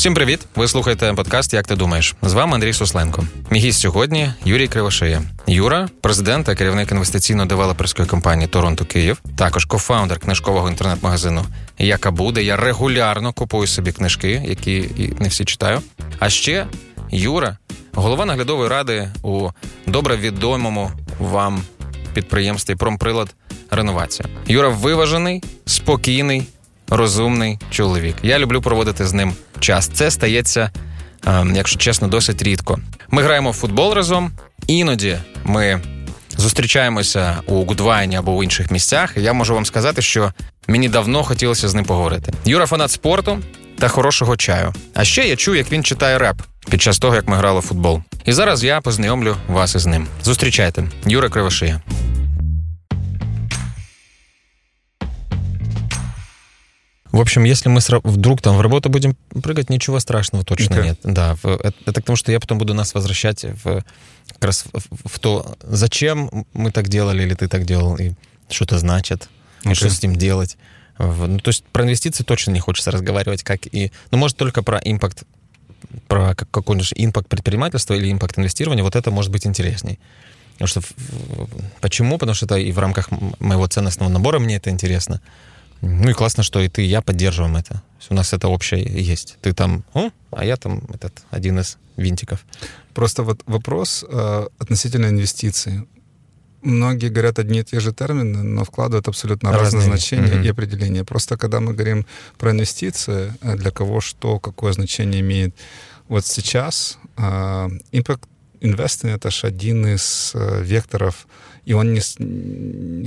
[0.00, 0.46] Всім привіт!
[0.56, 2.14] Ви слухаєте подкаст Як ти думаєш?
[2.22, 3.24] З вами Андрій Сусленко.
[3.50, 5.22] Мій гість сьогодні Юрій Кривошея.
[5.46, 11.44] Юра, президент та керівник інвестиційно-девелоперської компанії Торонто Київ, також кофаундер книжкового інтернет-магазину
[11.78, 12.42] Яка буде.
[12.42, 15.80] Я регулярно купую собі книжки, які не всі читаю.
[16.18, 16.66] А ще
[17.10, 17.58] Юра,
[17.92, 19.48] голова наглядової ради у
[19.86, 21.62] добре відомому вам
[22.14, 23.34] підприємстві Промприлад
[23.70, 24.28] Реновація.
[24.46, 26.46] Юра виважений, спокійний
[26.90, 28.16] розумний чоловік.
[28.22, 29.90] Я люблю проводити з ним час.
[29.94, 30.70] Це стається,
[31.26, 32.78] ем, якщо чесно, досить рідко.
[33.10, 34.32] Ми граємо в футбол разом.
[34.66, 35.80] Іноді ми
[36.36, 39.16] зустрічаємося у Гудвайні або у інших місцях.
[39.16, 40.32] Я можу вам сказати, що
[40.68, 42.32] мені давно хотілося з ним поговорити.
[42.44, 43.38] Юра фанат спорту
[43.78, 44.74] та хорошого чаю.
[44.94, 47.62] А ще я чую, як він читає реп під час того, як ми грали в
[47.62, 48.02] футбол.
[48.24, 50.06] І зараз я познайомлю вас із ним.
[50.22, 51.80] Зустрічайте, Юра Кривошия.
[57.12, 60.84] В общем, если мы вдруг там в работу будем прыгать, ничего страшного точно okay.
[60.84, 61.00] нет.
[61.02, 63.84] Да, это, это потому что я потом буду нас возвращать в,
[64.28, 68.12] как раз в, в то, зачем мы так делали или ты так делал, и
[68.48, 69.28] что это значит,
[69.64, 69.72] okay.
[69.72, 70.56] и что с ним делать.
[70.98, 73.90] Ну, то есть про инвестиции точно не хочется разговаривать, как и...
[74.10, 75.24] Ну, может, только про импакт,
[76.08, 79.98] про какой-нибудь импакт предпринимательства или импакт инвестирования, вот это может быть интересней.
[80.58, 80.82] Потому что...
[81.80, 82.18] Почему?
[82.18, 83.08] Потому что это и в рамках
[83.40, 85.22] моего ценностного набора мне это интересно.
[85.82, 87.82] Ну и классно, что и ты, и я поддерживаем это.
[88.10, 89.38] У нас это общее есть.
[89.40, 92.44] Ты там, О, а я там этот один из винтиков.
[92.94, 95.86] Просто вот вопрос э, относительно инвестиций.
[96.62, 100.46] Многие говорят одни и те же термины, но вкладывают абсолютно разные, разные значения mm-hmm.
[100.46, 101.04] и определения.
[101.04, 102.04] Просто когда мы говорим
[102.38, 105.54] про инвестиции, э, для кого что, какое значение имеет.
[106.08, 107.22] Вот сейчас э,
[107.92, 108.24] impact
[108.60, 111.26] investing— это же один из э, векторов
[111.70, 112.00] и он не,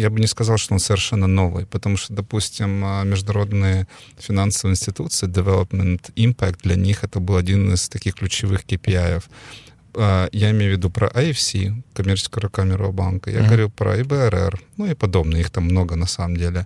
[0.02, 5.28] я бы не сказал, что он совершенно новый, потому что, допустим, а, международные финансовые институции,
[5.28, 9.22] Development Impact, для них это был один из таких ключевых KPI.
[9.96, 13.48] А, я имею в виду про IFC, коммерческого камеру банка, я mm-hmm.
[13.48, 16.66] говорю про ИБРР, ну и подобные, их там много на самом деле.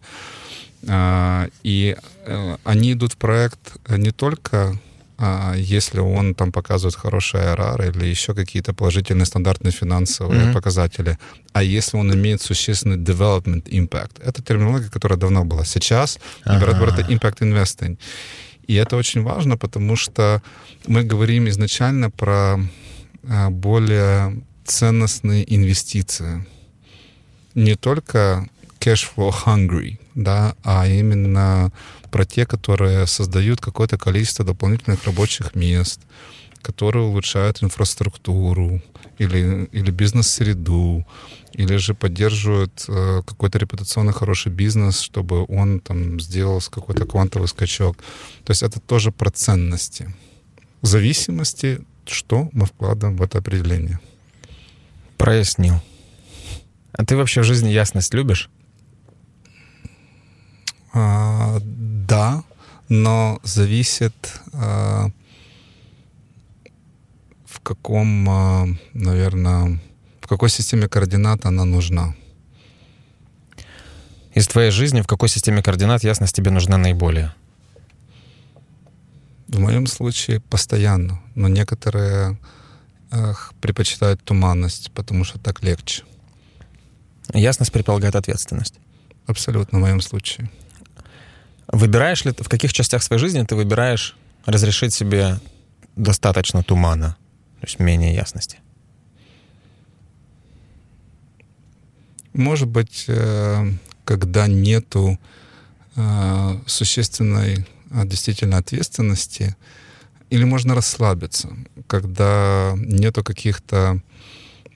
[0.87, 3.59] А, и э, они идут в проект
[3.89, 4.79] не только
[5.55, 10.53] если он там показывает хороший IRR или еще какие-то положительные стандартные финансовые mm-hmm.
[10.53, 11.17] показатели,
[11.53, 14.21] а если он имеет существенный development impact.
[14.23, 15.65] Это терминология, которая давно была.
[15.65, 17.97] Сейчас, например, это impact investing.
[18.67, 20.41] И это очень важно, потому что
[20.87, 22.59] мы говорим изначально про
[23.23, 26.45] а, более ценностные инвестиции.
[27.55, 28.47] Не только
[28.79, 31.71] cash flow hungry, да, а именно
[32.11, 36.01] про те, которые создают какое-то количество дополнительных рабочих мест,
[36.63, 38.81] которые улучшают инфраструктуру
[39.19, 41.05] или, или бизнес-среду,
[41.53, 47.97] или же поддерживают э, какой-то репутационно хороший бизнес, чтобы он там сделал какой-то квантовый скачок.
[48.43, 50.13] То есть это тоже про ценности.
[50.81, 53.99] В зависимости, что мы вкладываем в это определение.
[55.17, 55.75] Прояснил.
[56.91, 58.49] А ты вообще в жизни ясность любишь?
[60.99, 62.43] А, да,
[62.89, 64.15] но зависит
[64.51, 65.09] а,
[67.45, 69.79] в каком, а, наверное,
[70.21, 72.15] в какой системе координат она нужна.
[74.33, 77.31] Из твоей жизни в какой системе координат ясность тебе нужна наиболее?
[79.47, 82.39] В моем случае постоянно, но некоторые
[83.11, 86.03] эх, предпочитают туманность, потому что так легче.
[87.35, 88.79] Ясность предполагает ответственность.
[89.27, 90.49] Абсолютно в моем случае.
[91.67, 95.39] Выбираешь ли ты, в каких частях своей жизни ты выбираешь разрешить себе
[95.95, 97.17] достаточно тумана,
[97.59, 98.59] то есть менее ясности?
[102.33, 103.71] Может быть, э,
[104.05, 105.19] когда нету
[105.95, 109.55] э, существенной а, действительно ответственности,
[110.29, 111.49] или можно расслабиться,
[111.87, 114.01] когда нету каких-то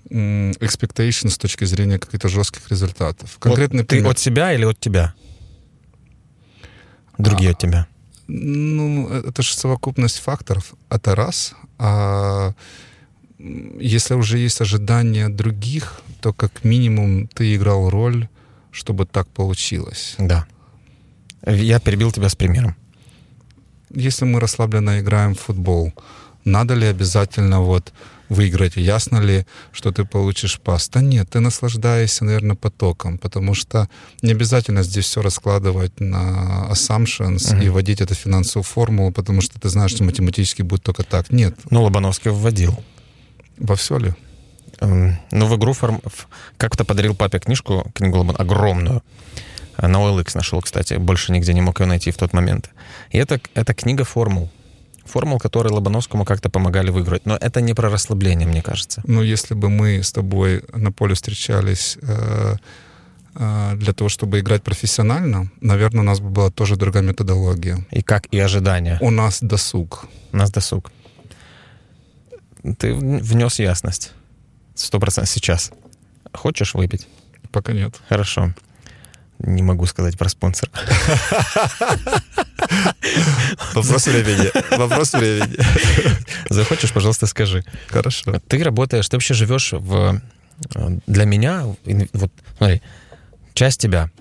[0.10, 3.38] expectations с точки зрения каких-то жестких результатов.
[3.40, 4.12] Конкретный вот ты пример.
[4.12, 5.14] от себя или от тебя?
[7.22, 7.88] Другие а, от тебя?
[8.28, 10.74] Ну, это же совокупность факторов.
[10.90, 11.54] Это раз.
[11.78, 12.54] А
[13.80, 18.28] если уже есть ожидания других, то как минимум ты играл роль,
[18.72, 20.16] чтобы так получилось.
[20.18, 20.46] Да.
[21.46, 22.76] Я перебил тебя с примером.
[23.90, 25.92] Если мы расслабленно играем в футбол,
[26.46, 27.92] надо ли обязательно вот
[28.32, 28.78] выиграть?
[28.78, 30.90] Ясно ли, что ты получишь пас?
[30.90, 33.90] Да нет, ты наслаждаешься, наверное, потоком, потому что
[34.22, 37.66] не обязательно здесь все раскладывать на assumptions uh-huh.
[37.66, 41.30] и вводить эту финансовую формулу, потому что ты знаешь, что математически будет только так.
[41.30, 41.56] Нет.
[41.70, 42.82] Ну, Лобановский вводил.
[43.58, 44.14] Во все ли?
[44.80, 46.02] Эм, ну, в игру форм...
[46.58, 49.04] как-то подарил папе книжку, книгу Лобан, огромную.
[49.78, 52.70] На OLX нашел, кстати, больше нигде не мог ее найти в тот момент.
[53.10, 54.50] И это, это книга формул.
[55.12, 57.26] Формул, которые Лобановскому как-то помогали выиграть.
[57.26, 59.02] Но это не про расслабление, мне кажется.
[59.06, 62.56] Ну, если бы мы с тобой на поле встречались э,
[63.36, 67.86] э, для того, чтобы играть профессионально, наверное, у нас бы была тоже другая методология.
[67.92, 68.98] И как и ожидания.
[69.02, 70.06] У нас досуг.
[70.32, 70.92] У нас досуг.
[72.78, 74.14] Ты внес ясность.
[74.76, 75.72] Сто процентов сейчас.
[76.34, 77.08] Хочешь выпить?
[77.52, 78.00] Пока нет.
[78.08, 78.54] Хорошо.
[79.44, 80.72] Не могу сказать про спонсора.
[83.74, 84.78] Вопрос времени.
[84.78, 85.58] Вопрос времени.
[86.50, 87.64] Захочешь, пожалуйста, скажи.
[87.88, 88.40] Хорошо.
[88.48, 90.22] Ты работаешь, ты вообще живешь в...
[91.08, 91.66] Для меня,
[92.14, 92.82] вот, смотри,
[93.54, 94.12] часть тебя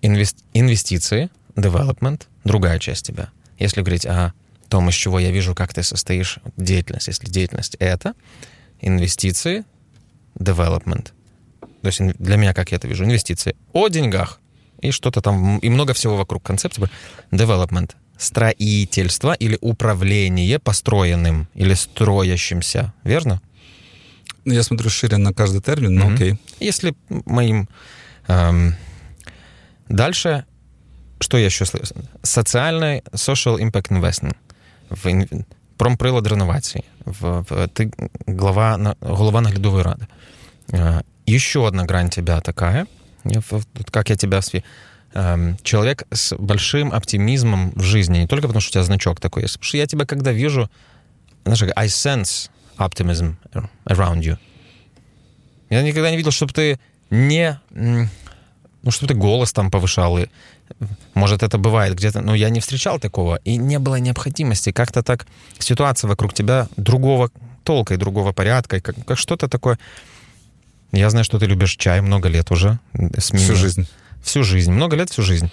[0.00, 3.28] инвестиции, development, другая часть тебя.
[3.58, 4.32] Если говорить о
[4.70, 8.14] том, из чего я вижу, как ты состоишь, деятельность, если деятельность это,
[8.80, 9.64] инвестиции,
[10.38, 11.10] development.
[11.82, 14.39] То есть для меня, как я это вижу, инвестиции о деньгах
[14.81, 16.89] и что-то там, и много всего вокруг концепции.
[17.31, 17.91] Development.
[18.17, 22.93] Строительство или управление построенным или строящимся.
[23.03, 23.41] Верно?
[24.45, 26.15] Ну, я смотрю шире на каждый термин, но mm-hmm.
[26.15, 26.39] окей.
[26.59, 26.95] Если
[27.25, 27.67] моим...
[28.27, 28.75] Эм,
[29.89, 30.45] дальше,
[31.19, 31.95] что я еще слышу?
[32.23, 34.35] Социальный social impact investing.
[34.89, 35.27] В,
[35.77, 36.83] промприлад реновації.
[37.05, 37.91] В, в, ти
[38.27, 40.05] глава, голова наглядової ради.
[40.73, 42.87] Э, еще одна грань тебя такая,
[43.90, 44.40] как я тебя
[45.14, 49.42] эм, человек с большим оптимизмом в жизни, не только потому, что у тебя значок такой
[49.42, 50.70] есть, потому что я тебя когда вижу,
[51.44, 53.36] знаешь, I sense optimism
[53.86, 54.38] around you.
[55.68, 56.80] Я никогда не видел, чтобы ты
[57.10, 57.60] не...
[58.82, 60.18] Ну, чтобы ты голос там повышал.
[60.18, 60.26] И,
[61.12, 63.36] может, это бывает где-то, но я не встречал такого.
[63.44, 64.72] И не было необходимости.
[64.72, 65.26] Как-то так
[65.58, 67.30] ситуация вокруг тебя другого
[67.62, 69.78] толка и другого порядка, как, как что-то такое
[70.92, 72.78] я знаю, что ты любишь чай много лет уже.
[72.92, 73.86] С всю жизнь.
[74.22, 74.72] Всю жизнь.
[74.72, 75.50] Много лет всю жизнь.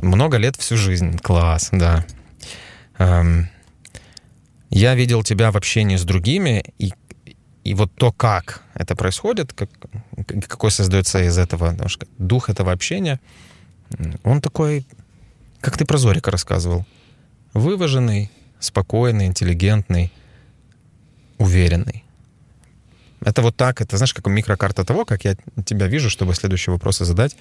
[0.00, 1.18] Много лет всю жизнь.
[1.18, 2.04] Класс, да.
[2.98, 3.48] Эм,
[4.70, 6.92] я видел тебя в общении с другими, и,
[7.64, 9.70] и вот то, как это происходит, как,
[10.46, 11.74] какой создается из этого
[12.18, 13.20] дух этого общения,
[14.22, 14.86] он такой,
[15.60, 16.86] как ты про Зорика рассказывал,
[17.54, 18.30] вываженный,
[18.60, 20.12] спокойный, интеллигентный,
[21.38, 22.04] уверенный.
[23.20, 27.04] Это вот так, это, знаешь, как микрокарта того, как я тебя вижу, чтобы следующие вопросы
[27.04, 27.36] задать.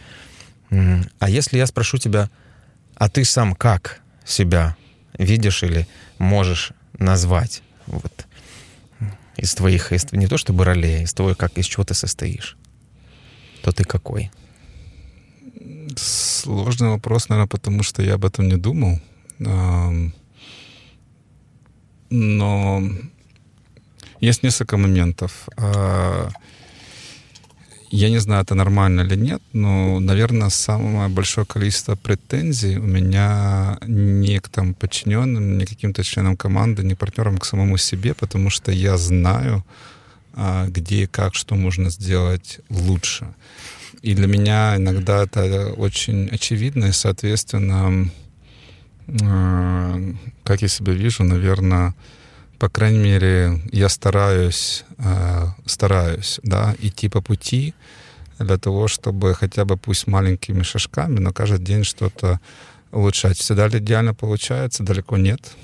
[0.70, 2.30] А если я спрошу тебя,
[2.96, 4.76] а ты сам как себя
[5.18, 5.88] видишь или
[6.18, 8.28] можешь назвать вот,
[9.38, 12.58] из твоих, из, не то чтобы ролей, из того, как, из чего ты состоишь,
[13.62, 14.32] то ты какой?
[15.96, 19.00] Сложный вопрос, наверное, потому что я об этом не думал.
[22.10, 22.82] Но
[24.20, 25.48] есть несколько моментов.
[25.58, 26.30] А,
[27.90, 33.78] я не знаю, это нормально или нет, но, наверное, самое большое количество претензий у меня
[33.88, 38.14] не к там подчиненным, не к каким-то членам команды, не партнерам, а к самому себе,
[38.14, 39.64] потому что я знаю,
[40.34, 43.28] а, где и как, что можно сделать лучше.
[44.02, 48.10] И для меня иногда это очень очевидно, и, соответственно,
[50.44, 51.96] как я себя вижу, наверное,
[52.60, 57.74] по крайней мере, я стараюсь, э, стараюсь, да, идти по пути
[58.40, 62.40] для того, чтобы хотя бы пусть маленькими шажками, но каждый день что-то
[62.92, 63.38] улучшать.
[63.38, 64.84] Всегда ли идеально получается?
[64.84, 65.56] Далеко нет.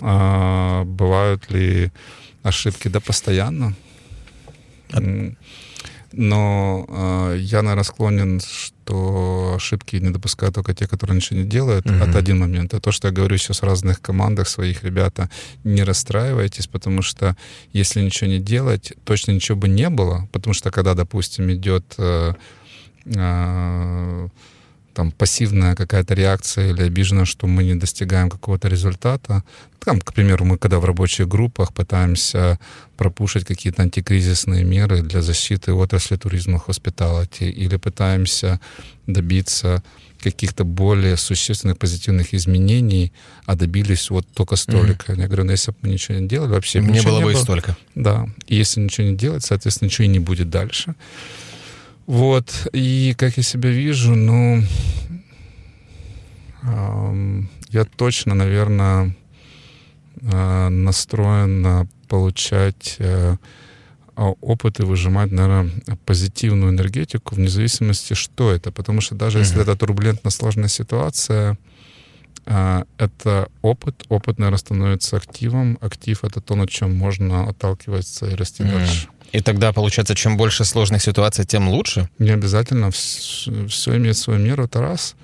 [0.00, 1.92] А, бывают ли
[2.42, 2.88] ошибки?
[2.88, 3.74] Да, постоянно.
[6.12, 11.86] Но э, я, наверное, склонен, что ошибки не допускают только те, которые ничего не делают.
[11.86, 12.08] Mm-hmm.
[12.08, 12.74] Это один момент.
[12.74, 15.30] А то, что я говорю сейчас в разных командах своих, ребята,
[15.64, 17.36] не расстраивайтесь, потому что
[17.72, 20.28] если ничего не делать, точно ничего бы не было.
[20.32, 21.94] Потому что когда, допустим, идет...
[21.98, 22.34] Э,
[23.06, 24.28] э,
[24.94, 29.42] там пассивная какая-то реакция или обижена, что мы не достигаем какого-то результата.
[29.84, 32.58] Там, к примеру, мы когда в рабочих группах пытаемся
[32.96, 38.60] пропушить какие-то антикризисные меры для защиты отрасли туризма, хоспиталити, или пытаемся
[39.06, 39.82] добиться
[40.22, 43.12] каких-то более существенных позитивных изменений,
[43.44, 45.12] а добились вот только столько.
[45.12, 45.20] Mm-hmm.
[45.20, 47.34] Я говорю, ну если бы мы ничего не делали, вообще не было не бы и
[47.34, 47.76] столько.
[47.94, 48.28] Да.
[48.46, 50.94] И если ничего не делать, соответственно, ничего и не будет дальше.
[52.06, 54.62] Вот, и как я себя вижу, ну,
[56.62, 59.16] э, я точно, наверное,
[60.20, 63.36] э, настроен получать э,
[64.16, 65.70] опыт и выжимать, наверное,
[66.04, 68.70] позитивную энергетику, вне зависимости, что это.
[68.70, 69.42] Потому что даже mm-hmm.
[69.42, 71.58] если это турбулентно сложная ситуация,
[72.46, 74.04] э, это опыт.
[74.08, 75.78] Опыт, наверное, становится активом.
[75.80, 78.72] Актив— это то, на чем можно отталкиваться и расти mm-hmm.
[78.72, 79.08] дальше.
[79.32, 82.08] И тогда, получается, чем больше сложных ситуаций, тем лучше?
[82.18, 82.90] Не обязательно.
[82.90, 85.16] Все, имеет свою меру, это раз.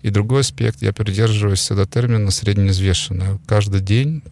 [0.00, 3.38] И другой аспект, я придерживаюсь всегда термина среднеизвешенное.
[3.46, 4.22] Каждый день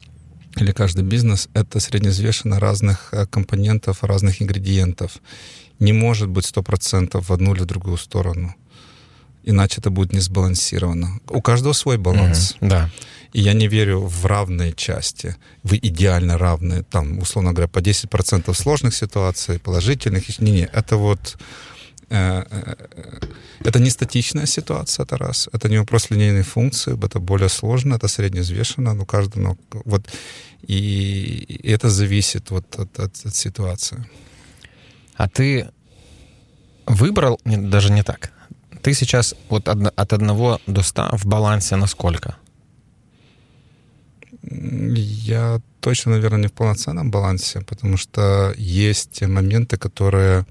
[0.56, 5.18] или каждый бизнес— это среднеизвешенно разных э, компонентов, разных ингредиентов.
[5.78, 8.54] Не может быть 100% в одну или другую сторону.
[9.44, 11.20] Иначе это будет не сбалансировано.
[11.28, 12.56] У каждого свой баланс.
[12.60, 12.90] Mm-hmm, да.
[13.32, 18.54] И я не верю в равные части, в идеально равные, там, условно говоря, по 10%
[18.54, 20.40] сложных ситуаций, положительных.
[20.40, 21.36] Не-не, это вот
[22.10, 22.74] Э, э,
[23.64, 25.48] это не статичная ситуация, это раз.
[25.52, 30.08] Это не вопрос линейной функции, это более сложно, это среднеизвешенно, но каждый, ну, вот,
[30.62, 34.04] и, и это зависит вот от, от, от ситуации.
[35.16, 35.68] А ты
[36.86, 38.32] выбрал, даже не так,
[38.82, 42.34] ты сейчас вот от 1 до 100 в балансе на сколько?
[44.42, 50.46] Я точно, наверное, не в полноценном балансе, потому что есть моменты, которые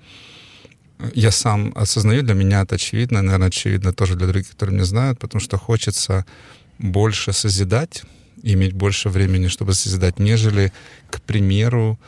[1.14, 5.20] я сам осознаю, для меня это очевидно, наверное, очевидно тоже для других, которые меня знают,
[5.20, 6.26] потому что хочется
[6.78, 8.04] больше созидать,
[8.44, 10.72] иметь больше времени, чтобы созидать, нежели,
[11.10, 12.00] к примеру,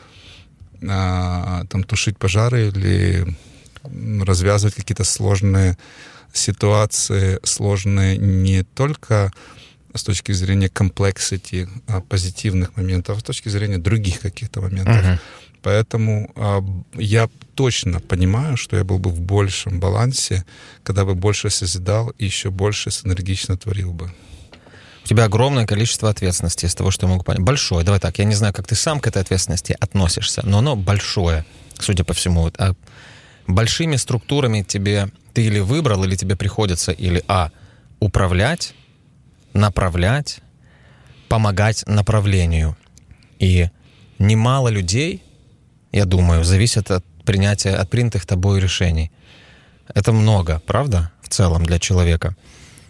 [0.88, 3.36] а, там тушить пожары или
[4.24, 5.76] развязывать какие-то сложные
[6.32, 9.32] ситуации, сложные не только
[9.94, 14.96] с точки зрения комплексити а, позитивных моментов, а с точки зрения других каких-то моментов.
[14.96, 15.18] Uh-huh.
[15.62, 16.60] Поэтому э,
[16.94, 20.44] я точно понимаю, что я был бы в большем балансе,
[20.82, 24.12] когда бы больше созидал и еще больше синергично творил бы.
[25.04, 27.42] У тебя огромное количество ответственности из того, что я могу понять.
[27.42, 27.84] Большое.
[27.84, 31.44] Давай так, я не знаю, как ты сам к этой ответственности относишься, но оно большое,
[31.78, 32.50] судя по всему.
[32.58, 32.74] А
[33.46, 37.50] большими структурами тебе ты или выбрал, или тебе приходится или а
[38.00, 38.74] управлять,
[39.54, 40.40] направлять,
[41.28, 42.76] помогать направлению.
[43.38, 43.68] И
[44.18, 45.22] немало людей
[45.92, 49.12] я думаю, зависит от принятия, от принятых тобой решений.
[49.94, 52.34] Это много, правда, в целом для человека.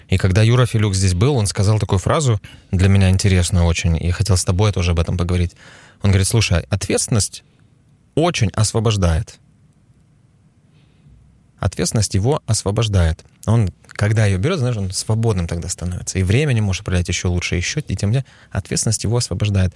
[0.08, 2.40] И когда Юра Филюк здесь был, он сказал такую фразу,
[2.70, 5.56] для меня интересную очень, и хотел с тобой тоже об этом поговорить.
[6.02, 7.42] Он говорит, слушай, ответственность
[8.14, 9.38] очень освобождает.
[11.62, 13.24] Ответственность его освобождает.
[13.46, 16.18] Он, когда ее берет, знаешь, он свободным тогда становится.
[16.18, 19.72] И времени может управлять еще лучше, еще, и тем более ответственность его освобождает.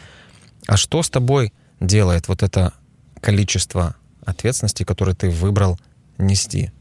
[0.67, 2.73] А что с тобой делает вот это
[3.21, 5.79] количество ответственности, которое ты выбрал
[6.19, 6.73] нести?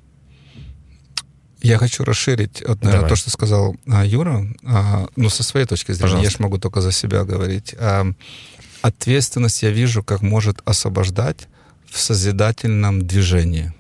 [1.61, 3.09] Я хочу расширить вот, наверное, Давай.
[3.09, 6.31] то, что сказал а, Юра, а, ну, со своей точки зрения, Пожалуйста.
[6.31, 7.75] я же могу только за себя говорить.
[7.77, 8.07] А,
[8.81, 11.47] ответственность я вижу, как может освобождать
[11.91, 13.71] в созидательном движении.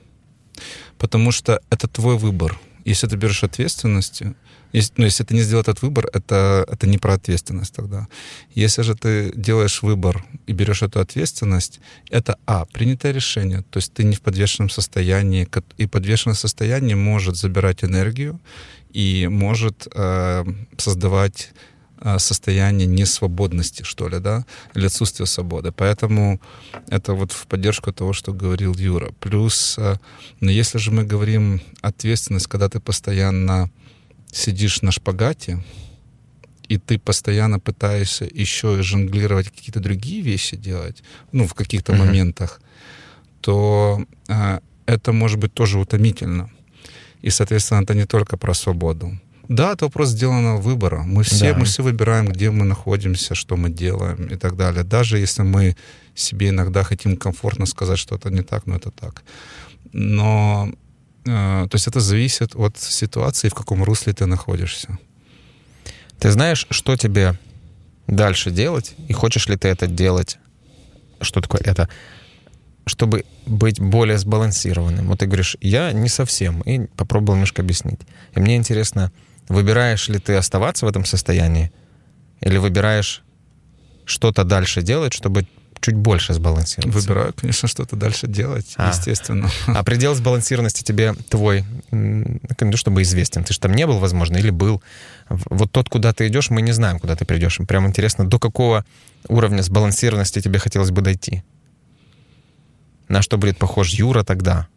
[0.97, 2.59] Потому что это твой выбор.
[2.85, 4.21] Если ты берешь ответственность,
[4.75, 8.07] если, ну, если ты не сделал этот выбор, это, это не про ответственность тогда.
[8.53, 11.79] Если же ты делаешь выбор и берешь эту ответственность,
[12.11, 15.47] это, а, принятое решение, то есть ты не в подвешенном состоянии,
[15.77, 18.39] и подвешенное состояние может забирать энергию
[18.91, 20.45] и может э,
[20.77, 21.51] создавать
[22.17, 25.71] состояние несвободности, что ли, да, или отсутствия свободы.
[25.71, 26.39] Поэтому
[26.87, 29.11] это вот в поддержку того, что говорил Юра.
[29.19, 29.95] Плюс, э,
[30.39, 33.69] но если же мы говорим ответственность, когда ты постоянно
[34.31, 35.63] сидишь на шпагате,
[36.67, 42.05] и ты постоянно пытаешься еще и жонглировать какие-то другие вещи делать, ну, в каких-то mm-hmm.
[42.05, 42.61] моментах,
[43.41, 46.49] то э, это может быть тоже утомительно.
[47.21, 49.19] И, соответственно, это не только про свободу.
[49.49, 51.03] Да, это вопрос сделанного выбора.
[51.03, 51.59] Мы все, да.
[51.59, 54.83] мы все выбираем, где мы находимся, что мы делаем и так далее.
[54.83, 55.75] Даже если мы
[56.15, 59.23] себе иногда хотим комфортно сказать, что это не так, но это так.
[59.93, 60.69] Но
[61.23, 64.97] то есть это зависит от ситуации, в каком русле ты находишься.
[66.19, 67.37] Ты знаешь, что тебе
[68.07, 70.37] дальше делать, и хочешь ли ты это делать?
[71.21, 71.89] Что такое это?
[72.85, 75.07] Чтобы быть более сбалансированным.
[75.07, 78.01] Вот ты говоришь, я не совсем, и попробовал немножко объяснить.
[78.35, 79.11] И мне интересно,
[79.47, 81.71] выбираешь ли ты оставаться в этом состоянии,
[82.41, 83.23] или выбираешь
[84.05, 85.47] что-то дальше делать, чтобы
[85.81, 86.99] чуть больше сбалансироваться?
[86.99, 88.89] Выбираю, конечно, что-то дальше делать, а.
[88.89, 89.49] естественно.
[89.67, 92.39] А предел сбалансированности тебе твой, ну,
[92.75, 93.43] чтобы известен?
[93.43, 94.81] Ты же там не был, возможно, или был?
[95.29, 97.59] Вот тот, куда ты идешь, мы не знаем, куда ты придешь.
[97.67, 98.85] Прям интересно, до какого
[99.27, 101.43] уровня сбалансированности тебе хотелось бы дойти?
[103.07, 104.67] На что будет похож Юра тогда?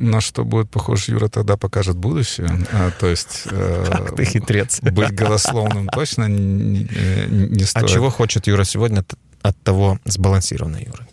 [0.00, 2.48] На что будет похож Юра, тогда покажет будущее.
[2.72, 3.46] А, то есть...
[3.50, 4.80] Э, ты хитрец.
[4.80, 6.88] Быть голословным точно не,
[7.30, 7.84] не стоит.
[7.84, 9.04] А чего хочет Юра сегодня?
[9.42, 11.06] от того сбалансированной Юры?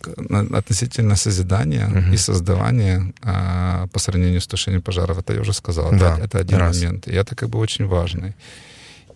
[0.58, 2.12] Относительно созидания угу.
[2.12, 6.38] и создавания а, по сравнению с тушением пожаров, это я уже сказал, да, это, это
[6.38, 6.76] один раз.
[6.76, 7.08] момент.
[7.08, 8.34] И это как бы очень важный.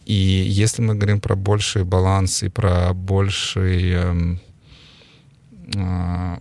[0.07, 4.37] И если мы говорим про больший баланс и про больший, э,
[5.75, 6.37] э,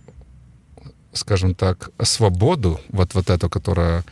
[1.12, 4.04] скажем так, свободу, вот, вот эту, которая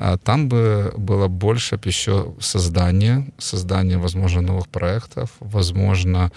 [0.00, 6.30] А там бы было больше еще создания, создания, возможно, новых проектов, возможно,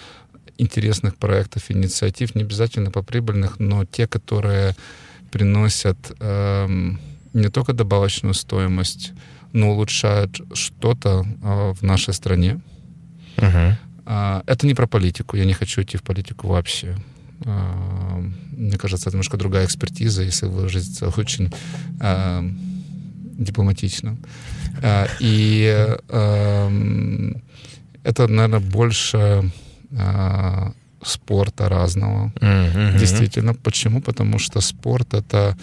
[0.58, 4.74] интересных проектов, инициатив, не обязательно по прибыльных, но те, которые
[5.30, 6.98] приносят эм,
[7.34, 9.12] не только добавочную стоимость,
[9.52, 12.60] но улучшают что-то э, в нашей стране.
[13.36, 13.74] Uh-huh.
[14.06, 15.36] Э, это не про политику.
[15.36, 16.96] Я не хочу идти в политику вообще.
[17.44, 21.52] Э, мне кажется, это немножко другая экспертиза, если выразиться очень
[22.00, 22.50] э,
[23.38, 24.16] дипломатично.
[24.82, 25.96] Э, и
[28.04, 29.50] это, наверное, больше
[31.04, 32.32] спорта разного.
[32.40, 32.98] Mm-hmm.
[32.98, 33.54] Действительно.
[33.54, 34.00] Почему?
[34.00, 35.56] Потому что спорт это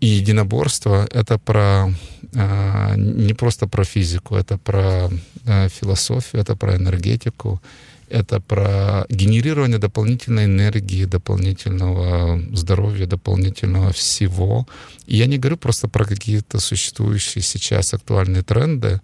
[0.00, 1.92] и единоборство это про
[2.34, 5.10] э, не просто про физику, это про
[5.44, 7.60] э, философию, это про энергетику,
[8.10, 14.66] это про генерирование дополнительной энергии, дополнительного здоровья, дополнительного всего.
[15.06, 19.00] И я не говорю просто про какие-то существующие сейчас актуальные тренды,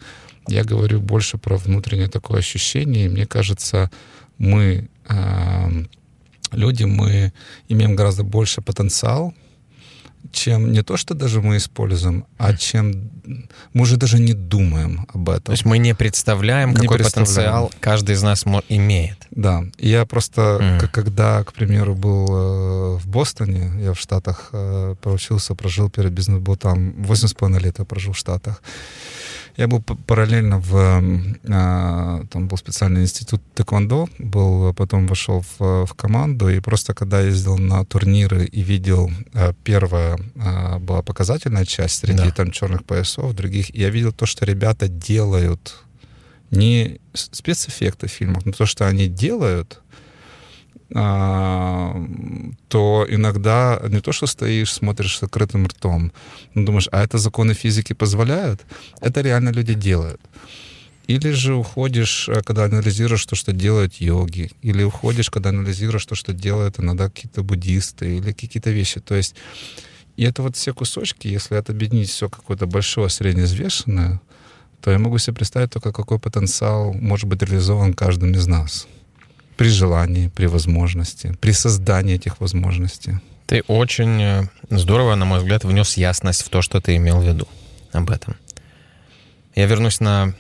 [0.49, 3.07] я говорю больше про внутреннее такое ощущение.
[3.07, 3.91] И мне кажется,
[4.39, 5.85] мы, э,
[6.53, 7.33] люди, мы
[7.69, 9.35] имеем гораздо больше потенциал,
[10.35, 13.11] чем не то, что даже мы используем, а чем
[13.73, 15.45] мы уже даже не думаем об этом.
[15.45, 17.27] То есть мы не представляем, не какой представляем.
[17.27, 19.17] потенциал каждый из нас имеет.
[19.31, 19.65] Да.
[19.79, 20.89] Я просто, mm.
[20.89, 26.57] когда, к примеру, был э, в Бостоне, я в Штатах э, проучился, прожил перед бизнес-был
[26.57, 28.63] там 8,5 лет я прожил в Штатах.
[29.57, 31.03] Я был параллельно в...
[31.49, 37.21] А, там был специальный институт тэквондо, был, потом вошел в, в команду, и просто когда
[37.21, 39.11] ездил на турниры и видел...
[39.33, 42.31] А, первая а, была показательная часть среди да.
[42.31, 45.85] там черных поясов, других, я видел то, что ребята делают
[46.51, 49.84] не спецэффекты в фильмах, но то, что они делают, а,
[50.91, 56.13] то иногда не то, что стоишь, смотришь с закрытым ртом,
[56.55, 58.61] но думаешь, а это законы физики позволяют?
[59.01, 60.21] Это реально люди делают.
[61.07, 66.15] Или же уходишь, э, когда анализируешь то, что делают йоги, или уходишь, когда анализируешь то,
[66.15, 69.01] что делают иногда какие-то буддисты, или какие-то вещи.
[69.01, 69.35] То есть,
[70.17, 74.21] и это вот все кусочки, если это объединить все какое-то большое, среднеизвешенное,
[74.81, 78.87] то я могу себе представить только, какой потенциал может быть реализован каждым из нас
[79.57, 83.19] при желании, при возможности, при создании этих возможностей.
[83.47, 87.27] Ты очень э, здорово, на мой взгляд, внес ясность в то, что ты имел в
[87.27, 87.47] виду
[87.93, 88.37] об этом.
[89.55, 90.35] Я вернусь на,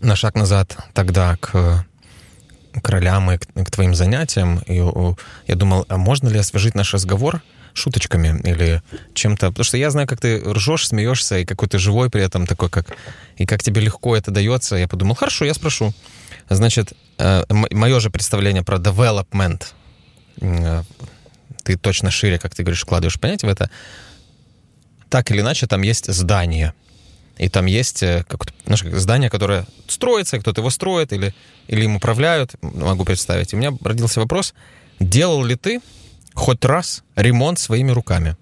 [0.00, 1.86] на шаг назад тогда к,
[2.80, 4.60] к ролям и к, к твоим занятиям.
[4.66, 4.76] И
[5.46, 8.82] я думал, а можно ли освежить наш разговор шуточками или
[9.14, 9.48] чем-то.
[9.48, 12.68] Потому что я знаю, как ты ржешь, смеешься, и какой ты живой при этом такой,
[12.68, 12.96] как...
[13.36, 14.76] И как тебе легко это дается.
[14.76, 15.94] Я подумал, хорошо, я спрошу.
[16.50, 19.66] Значит, э, мое же представление про development,
[20.40, 20.82] э,
[21.62, 23.70] ты точно шире, как ты говоришь, вкладываешь понятие в это,
[25.08, 26.74] так или иначе там есть здание.
[27.38, 28.24] И там есть э,
[28.66, 31.32] знаешь, здание, которое строится, кто-то его строит или,
[31.68, 33.52] или им управляют, могу представить.
[33.52, 34.52] И у меня родился вопрос,
[34.98, 35.80] делал ли ты
[36.34, 38.36] хоть раз ремонт своими руками?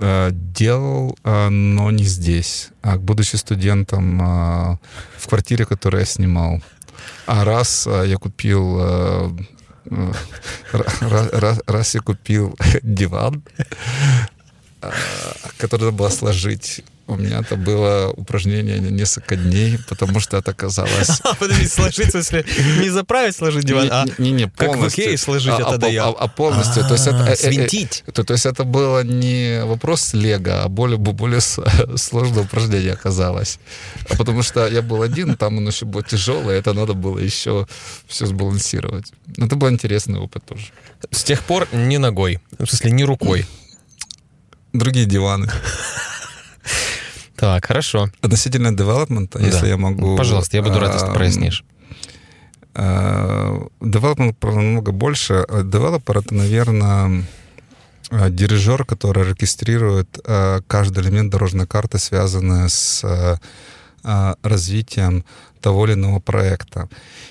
[0.00, 2.70] Э, делал, э, но не здесь.
[2.82, 4.76] А будучи студентом э,
[5.18, 6.62] в квартире, которую я снимал.
[7.26, 8.80] А раз я купил
[10.72, 13.42] раз, раз я купил диван,
[15.58, 21.20] который надо было сложить у меня это было упражнение несколько дней, потому что это казалось...
[21.38, 22.44] Подожди, сложить, в смысле,
[22.80, 26.14] не заправить, сложить диван, а не, не, как в Икее сложить а, это а, а,
[26.18, 26.82] а полностью.
[26.82, 28.04] то есть это, а, свинтить.
[28.12, 31.40] То, есть это было не вопрос лего, а более, более
[31.96, 33.58] сложное упражнение оказалось.
[34.16, 37.66] Потому что я был один, там оно еще было тяжелое, это надо было еще
[38.06, 39.12] все сбалансировать.
[39.36, 40.66] Но это был интересный опыт тоже.
[41.10, 43.46] С тех пор ни ногой, в смысле, ни рукой.
[44.72, 45.50] Другие диваны.
[47.36, 48.10] Так, хорошо.
[48.20, 49.46] Относительно девелопмента, да.
[49.46, 50.16] если я могу...
[50.16, 51.64] Пожалуйста, я буду рад, если ты прояснишь.
[52.74, 55.44] Девелопмент намного больше.
[55.48, 57.24] Девелопер— это, наверное,
[58.10, 60.18] дирижер, который регистрирует
[60.66, 63.40] каждый элемент дорожной карты, связанный с
[64.02, 65.24] развитием
[65.60, 66.88] того или иного проекта.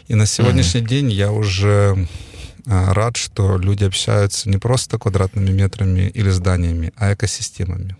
[0.07, 0.87] И на сегодняшний mm-hmm.
[0.87, 2.07] день я уже
[2.65, 7.95] рад, что люди общаются не просто квадратными метрами или зданиями, а экосистемами.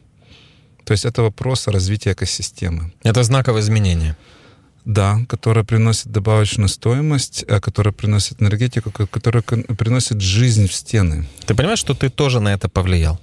[0.86, 2.92] То есть это вопрос развития экосистемы.
[3.04, 4.16] Это знаковое изменение.
[4.86, 11.26] Да, которое приносит добавочную стоимость, э, которое приносит энергетику, которое приносит жизнь в стены.
[11.46, 13.18] Ты понимаешь, что ты тоже на это повлиял?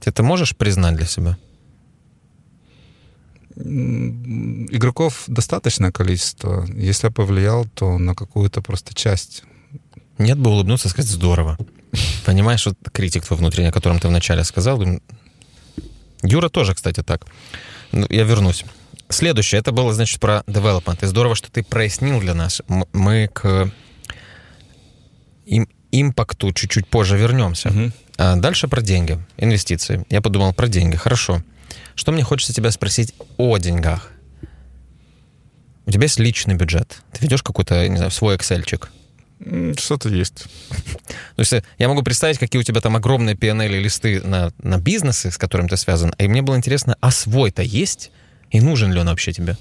[0.00, 1.38] Ты это можешь признать для себя?
[3.56, 6.66] Игроков достаточное количество.
[6.74, 9.44] Если я повлиял, то на какую-то просто часть.
[10.18, 11.56] Нет бы улыбнуться и сказать «здорово».
[12.24, 14.82] Понимаешь, вот критик твой внутренний, о котором ты вначале сказал,
[16.24, 17.26] Юра тоже, кстати, так.
[17.92, 18.64] Ну, я вернусь.
[19.08, 20.98] Следующее, это было, значит, про development.
[21.02, 22.62] И здорово, что ты прояснил для нас.
[22.92, 23.70] Мы к
[25.44, 27.68] им, импакту чуть-чуть позже вернемся.
[27.68, 27.92] Угу.
[28.18, 30.04] А дальше про деньги, инвестиции.
[30.08, 30.96] Я подумал про деньги.
[30.96, 31.42] Хорошо.
[31.94, 34.10] Что мне хочется тебя спросить о деньгах?
[35.86, 37.02] У тебя есть личный бюджет.
[37.12, 38.90] Ты ведешь какой-то, не знаю, свой эксельчик?
[39.76, 40.46] Что-то есть.
[41.36, 45.30] То есть я могу представить, какие у тебя там огромные PNL листы на, на бизнесы,
[45.30, 46.14] с которым ты связан.
[46.18, 48.10] И мне было интересно, а свой-то есть?
[48.50, 49.56] И нужен ли он вообще тебе?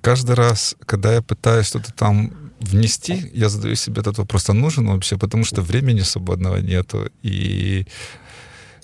[0.00, 4.88] Каждый раз, когда я пытаюсь что-то там внести, я задаю себе этот вопрос, а нужен
[4.88, 7.10] он вообще, потому что времени свободного нету.
[7.22, 7.86] И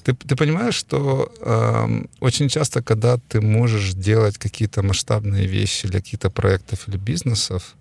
[0.05, 6.01] ты, ты понимаешь, что э, очень часто, когда ты можешь делать какие-то масштабные вещи для
[6.01, 7.75] каких-то проектов или бизнесов,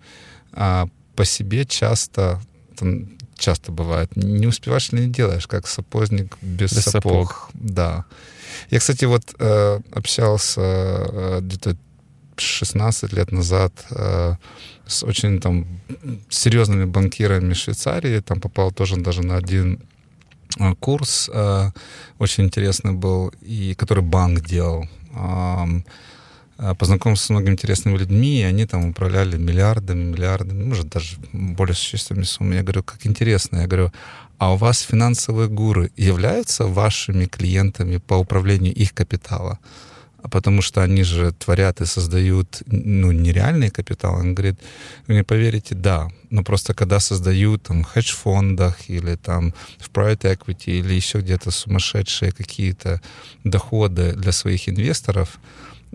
[0.53, 2.41] э, по себе часто,
[2.75, 7.31] там, часто бывает, не успеваешь или не делаешь, как сапожник без, без сапог.
[7.31, 7.49] сапог.
[7.53, 8.05] Да.
[8.69, 11.77] Я, кстати, вот э, общался э, где-то
[12.37, 14.35] 16 лет назад э,
[14.87, 15.65] с очень там
[16.29, 19.79] серьезными банкирами Швейцарии, там попал тоже даже на один
[20.59, 21.71] э, курс э,
[22.19, 24.87] очень интересный был, и который банк делал.
[25.15, 25.65] Э,
[26.77, 32.25] познакомился с многими интересными людьми, и они там управляли миллиардами, миллиардами, может, даже более существенными
[32.25, 32.55] суммами.
[32.55, 33.57] Я говорю, как интересно.
[33.57, 33.91] Я говорю,
[34.37, 39.59] а у вас финансовые гуры являются вашими клиентами по управлению их капитала?
[40.21, 44.15] А потому что они же творят и создают ну, нереальный капитал.
[44.15, 44.55] Он говорит,
[45.07, 50.37] вы не поверите, да, но просто когда создают там, в хедж-фондах или там в private
[50.37, 53.01] equity или еще где-то сумасшедшие какие-то
[53.43, 55.39] доходы для своих инвесторов,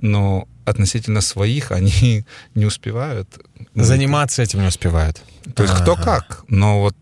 [0.01, 3.29] но относительно своих они не успевают.
[3.75, 5.23] Заниматься этим не успевают.
[5.55, 6.97] То есть кто как, но вот...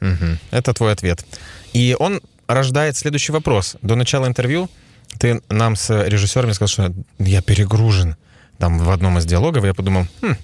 [0.00, 0.38] Угу.
[0.50, 1.26] Это твой ответ.
[1.74, 3.76] И он рождает следующий вопрос.
[3.82, 4.70] До начала интервью
[5.18, 8.16] ты нам с режиссерами сказал, что я перегружен.
[8.58, 10.36] Там в одном из диалогов я подумал, хм.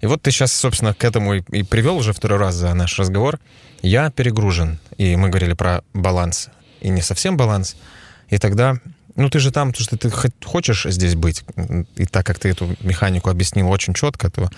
[0.00, 2.98] И вот ты сейчас, собственно, к этому и, и привел уже второй раз за наш
[2.98, 3.38] разговор.
[3.82, 4.78] Я перегружен.
[4.98, 6.48] И мы говорили про баланс.
[6.80, 7.76] И не совсем баланс.
[8.28, 8.78] И тогда
[9.14, 10.10] ну, ты же там, потому что ты
[10.44, 11.44] хочешь здесь быть.
[11.96, 14.50] И так как ты эту механику объяснил очень четко, то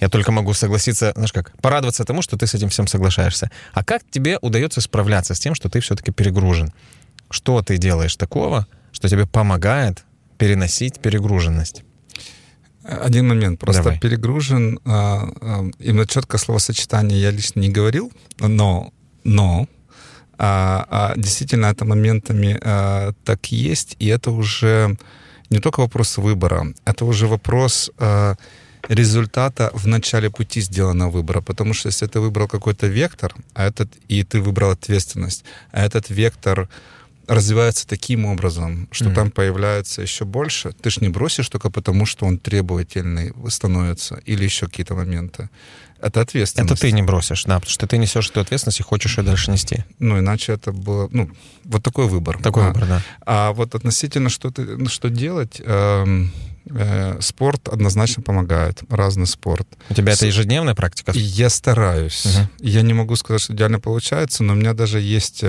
[0.00, 3.50] я только могу согласиться, знаешь как, порадоваться тому, что ты с этим всем соглашаешься.
[3.72, 6.72] А как тебе удается справляться с тем, что ты все-таки перегружен?
[7.30, 10.04] Что ты делаешь такого, что тебе помогает
[10.38, 11.82] переносить перегруженность?
[12.84, 13.58] Один момент.
[13.58, 13.98] Просто Давай.
[13.98, 18.92] перегружен, а, а, именно четкое словосочетание я лично не говорил, но,
[19.24, 19.66] но
[20.38, 24.96] а, а действительно это моментами а, так есть, и это уже
[25.50, 28.34] не только вопрос выбора, это уже вопрос а,
[28.88, 31.40] результата в начале пути сделанного выбора.
[31.40, 36.10] Потому что если ты выбрал какой-то вектор, а этот, и ты выбрал ответственность, а этот
[36.10, 36.68] вектор
[37.26, 39.14] развивается таким образом, что mm-hmm.
[39.14, 44.44] там появляется еще больше, ты ж не бросишь только потому, что он требовательный становится, или
[44.44, 45.48] еще какие-то моменты.
[46.00, 46.72] Это ответственность.
[46.72, 49.50] Это ты не бросишь, да, потому что ты несешь эту ответственность и хочешь ее дальше
[49.50, 49.84] нести.
[49.98, 51.30] Ну, иначе это было, ну,
[51.64, 52.38] вот такой выбор.
[52.42, 53.02] Такой а, выбор, да.
[53.24, 56.24] А вот относительно, что, ты, ну, что делать, э,
[56.66, 59.66] э, спорт однозначно помогает, разный спорт.
[59.88, 60.18] У тебя С...
[60.18, 61.12] это ежедневная практика?
[61.14, 62.26] Я стараюсь.
[62.26, 62.48] Угу.
[62.58, 65.44] Я не могу сказать, что идеально получается, но у меня даже есть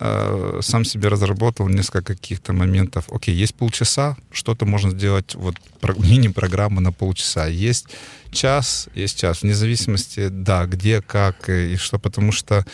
[0.00, 3.04] э, сам себе разработал несколько каких-то моментов.
[3.10, 5.56] Окей, есть полчаса, что-то можно сделать, вот
[5.98, 7.46] мини-программа на полчаса.
[7.46, 7.86] Есть
[8.30, 12.64] час, есть час, вне зависимости, да, где, как и что, потому что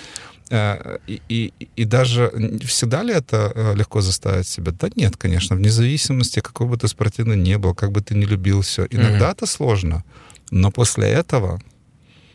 [0.50, 2.32] э, и, и, и даже
[2.64, 4.72] всегда ли это э, легко заставить себя?
[4.72, 8.26] Да нет, конечно, вне зависимости, какой бы ты спортивный не был, как бы ты не
[8.26, 8.86] любил все.
[8.90, 9.32] Иногда mm-hmm.
[9.32, 10.04] это сложно,
[10.50, 11.60] но после этого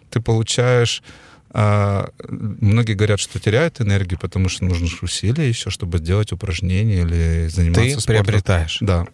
[0.09, 1.03] ты получаешь
[1.51, 7.47] а многие говорят, что теряют энергию, потому что нужно усилия еще, чтобы сделать упражнения или
[7.47, 8.25] заниматься Ты спортом.
[8.25, 8.77] приобретаешь.
[8.81, 9.07] Да.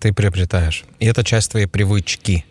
[0.00, 0.84] Ты приобретаешь.
[0.98, 2.44] И это часть твоей привычки.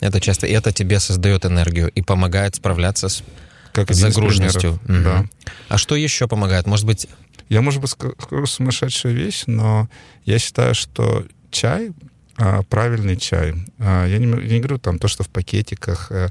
[0.00, 3.24] Это часто, и это тебе создает энергию и помогает справляться с
[3.72, 4.74] как загруженностью.
[4.74, 5.02] Угу.
[5.02, 5.24] Да.
[5.68, 6.66] А что еще помогает?
[6.66, 7.08] Может быть...
[7.48, 9.88] Я, может быть, скажу сумасшедшую вещь, но
[10.24, 11.92] я считаю, что чай
[12.38, 13.54] а, правильный чай.
[13.78, 16.12] А, я не, не говорю там то, что в пакетиках.
[16.12, 16.28] Э,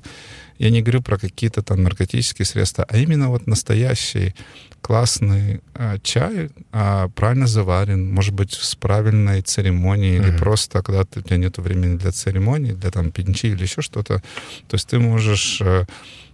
[0.58, 4.34] я не говорю про какие-то там наркотические средства, а именно вот настоящий
[4.82, 10.30] классный а, чай, правильно заварен, может быть, с правильной церемонией, mm-hmm.
[10.30, 13.82] или просто когда ты, у тебя нет времени для церемонии, для там пинчи или еще
[13.82, 14.24] что-то.
[14.67, 15.86] То есть ты можешь э,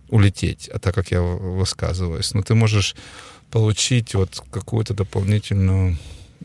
[0.10, 2.96] улететь, а так как я высказываюсь, но ты можешь
[3.50, 5.98] получить вот какую-то дополнительную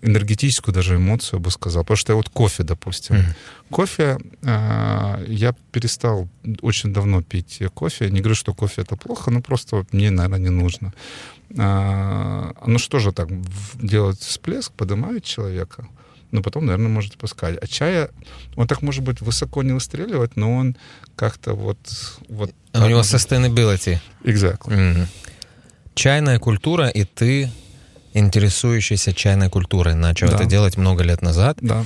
[0.03, 1.83] энергетическую даже эмоцию, я бы сказал.
[1.83, 3.17] Потому что вот кофе, допустим.
[3.17, 3.35] Mm-hmm.
[3.71, 6.29] Кофе, э, я перестал
[6.63, 8.07] очень давно пить кофе.
[8.07, 10.93] Я не говорю, что кофе это плохо, но просто вот мне, наверное, не нужно.
[11.51, 13.29] Э, ну что же так,
[13.75, 15.89] делать всплеск, поднимает человека
[16.31, 17.57] но потом, наверное, может пускать.
[17.63, 18.11] А чая,
[18.57, 20.77] он так, может быть, высоко не выстреливать, но он
[21.17, 21.79] как-то вот...
[22.29, 23.99] вот а у него sustainability.
[24.25, 24.77] Exactly.
[24.77, 25.07] Mm-hmm.
[25.95, 27.51] Чайная культура, и ты
[28.13, 29.95] интересующийся чайной культурой.
[29.95, 30.35] Начал да.
[30.35, 31.59] это делать много лет назад.
[31.61, 31.85] Да.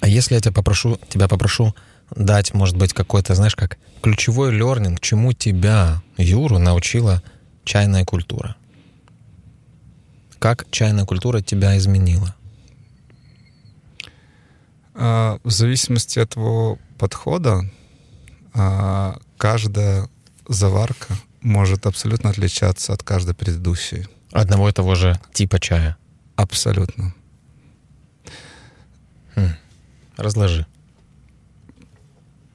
[0.00, 1.74] А если я тебя попрошу, тебя попрошу
[2.14, 7.22] дать, может быть, какой-то, знаешь, как ключевой лернинг, чему тебя, Юру, научила
[7.64, 8.56] чайная культура?
[10.38, 12.34] Как чайная культура тебя изменила?
[14.94, 17.68] А, в зависимости от твоего подхода,
[18.52, 20.08] а, каждая
[20.48, 24.06] заварка может абсолютно отличаться от каждой предыдущей.
[24.34, 25.96] Одного и того же типа чая.
[26.34, 27.14] Абсолютно.
[29.36, 29.50] Хм.
[30.16, 30.66] Разложи.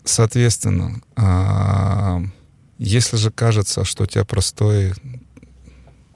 [0.03, 2.21] Соответственно, а,
[2.77, 4.93] если же кажется, что у тебя простой,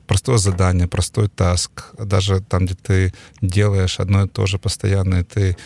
[0.06, 5.23] простое задание, простой таск, даже там, где ты делаешь одно и то же постоянно, и
[5.23, 5.58] ты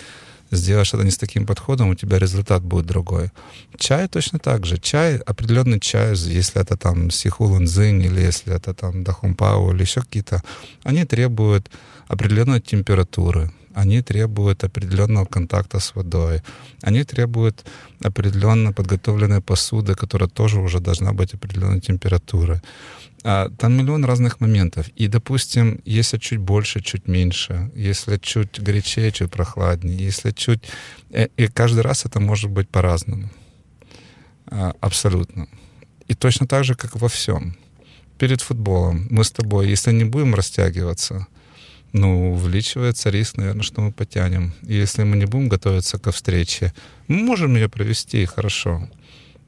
[0.52, 3.32] сделаешь это не с таким подходом, у тебя результат будет другой.
[3.78, 4.78] Чай точно так же.
[4.78, 10.44] Чай, определенный чай, если это там сихулунзинь или если это там дахумпау или еще какие-то,
[10.84, 11.70] они требуют
[12.08, 16.42] определенной температуры, они требуют определенного контакта с водой,
[16.82, 17.66] они требуют
[18.04, 22.62] определенно подготовленной посуды, которая тоже уже должна быть определенной температуры.
[23.24, 24.88] А, там миллион разных моментов.
[25.00, 30.64] И, допустим, если чуть больше, чуть меньше, если чуть горячее, чуть прохладнее, если чуть...
[31.12, 33.30] Э, и каждый раз это может быть по-разному.
[34.48, 35.48] А, абсолютно.
[36.10, 37.56] И точно так же, как во всем.
[38.18, 41.28] Перед футболом мы с тобой, если не будем растягиваться,
[41.94, 44.54] ну, увеличивается риск, наверное, что мы потянем.
[44.64, 46.74] И если мы не будем готовиться ко встрече,
[47.08, 48.28] мы можем ее провести провели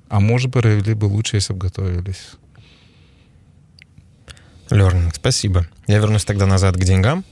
[0.10, 2.32] А может быть, провели бы лучше, если бы готовились.
[4.69, 5.67] Learning, спасибо.
[5.88, 7.25] Я вернусь тогда назад к деньгам.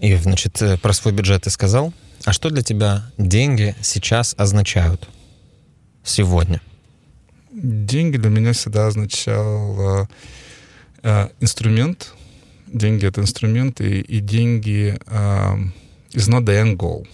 [0.00, 1.92] И, значит, э, про свой бюджет ты сказал.
[2.24, 5.08] А что для тебя деньги сейчас означают?
[6.02, 6.60] Сегодня?
[7.52, 10.06] Деньги для меня всегда означал э,
[11.02, 12.12] э, инструмент.
[12.74, 15.56] Деньги— это инструмент, и, и деньги э,
[16.12, 17.06] is not the end goal.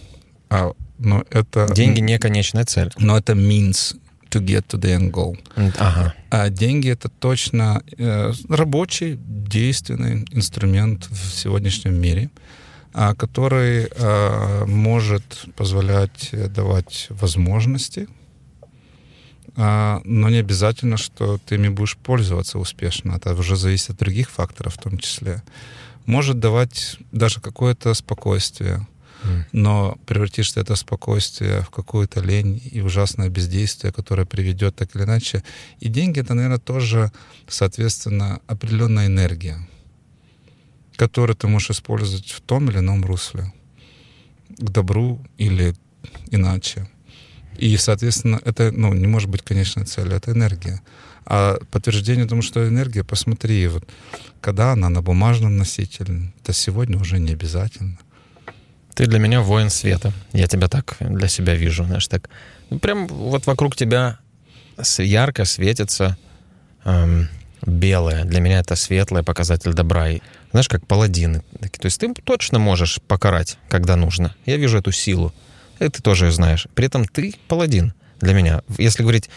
[0.49, 1.71] А, но это...
[1.73, 2.91] Деньги не конечная цель.
[2.97, 3.95] Но это means
[4.31, 5.37] to get to the end goal.
[5.77, 6.15] Ага.
[6.31, 12.31] А деньги это точно э, рабочий, действенный инструмент в сегодняшнем мире,
[12.95, 18.20] э, который э, может позволять давать возможности, э,
[19.55, 23.13] но не обязательно, что ты ими будешь пользоваться успешно.
[23.13, 25.43] Это уже зависит от других факторов в том числе.
[26.05, 28.87] Может давать даже какое-то спокойствие,
[29.51, 35.43] но превратишь это спокойствие в какую-то лень и ужасное бездействие, которое приведет так или иначе.
[35.79, 37.11] И деньги— это, наверное, тоже,
[37.47, 39.57] соответственно, определенная энергия,
[40.95, 43.53] которую ты можешь использовать в том или ином русле,
[44.57, 45.75] к добру или
[46.31, 46.89] иначе.
[47.61, 50.81] И, соответственно, это ну, не может быть конечной целью, это энергия.
[51.27, 53.87] А подтверждение тому, что энергия, посмотри, вот,
[54.41, 57.99] когда она на бумажном носителе, это сегодня уже не обязательно.
[58.95, 60.11] Ты для меня воин света.
[60.33, 62.31] Я тебя так для себя вижу, знаешь, так.
[62.71, 64.17] Ну, прям вот вокруг тебя
[64.97, 66.17] ярко светится
[66.83, 67.29] эм,
[67.63, 68.25] белое.
[68.25, 70.09] Для меня это светлый показатель добра.
[70.09, 71.43] И, знаешь, как паладины.
[71.59, 74.35] То есть ты точно можешь покарать, когда нужно.
[74.47, 75.31] Я вижу эту силу.
[75.89, 76.67] Ты тоже знаешь.
[76.75, 78.61] При этом ты паладин для меня.
[78.77, 79.29] Если говорить,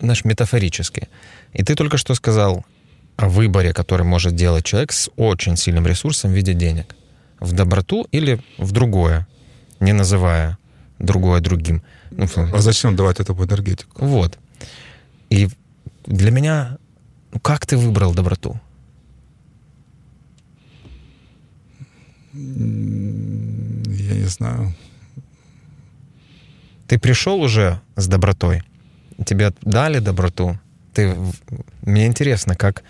[0.00, 1.08] знаешь, метафорически.
[1.52, 2.64] И ты только что сказал
[3.16, 6.94] о выборе, который может делать человек с очень сильным ресурсом в виде денег
[7.40, 9.26] в доброту или в другое,
[9.80, 10.58] не называя
[10.98, 11.82] другое другим.
[12.10, 14.04] Ну, а зачем давать эту энергетику?
[14.04, 14.38] Вот.
[15.30, 15.48] И
[16.06, 16.78] для меня,
[17.32, 18.60] ну как ты выбрал доброту?
[22.32, 22.40] Я
[24.14, 24.74] не знаю.
[26.86, 28.62] Ты пришел уже с добротой?
[29.24, 30.58] Тебе дали доброту?
[30.92, 31.16] Ты...
[31.82, 32.82] Мне интересно, как,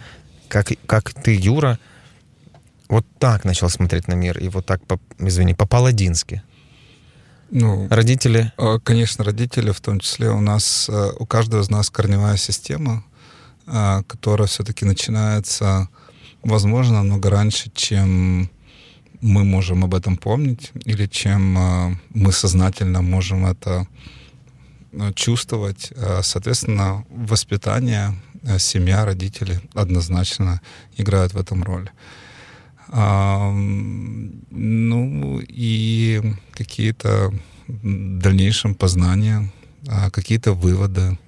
[0.48, 1.78] как, как ты, Юра,
[2.88, 6.42] вот так начал смотреть на мир, и вот так, по, извини, по-паладински.
[7.50, 8.52] Ну, родители?
[8.56, 13.04] А, конечно, родители, в том числе у нас, э, у каждого из нас корневая система,
[13.66, 15.88] а, которая все-таки начинается,
[16.42, 18.50] возможно, намного раньше, чем
[19.24, 23.86] мы можем об этом помнить, или чем а, мы сознательно можем это
[24.92, 25.92] э, чувствовать.
[26.22, 28.14] Соответственно, воспитание,
[28.58, 30.60] семья, родители однозначно
[30.96, 31.90] играют в этом роль.
[32.88, 37.32] А, ну и какие-то
[37.66, 39.50] в дальнейшем познания,
[39.88, 41.18] а, какие-то выводы.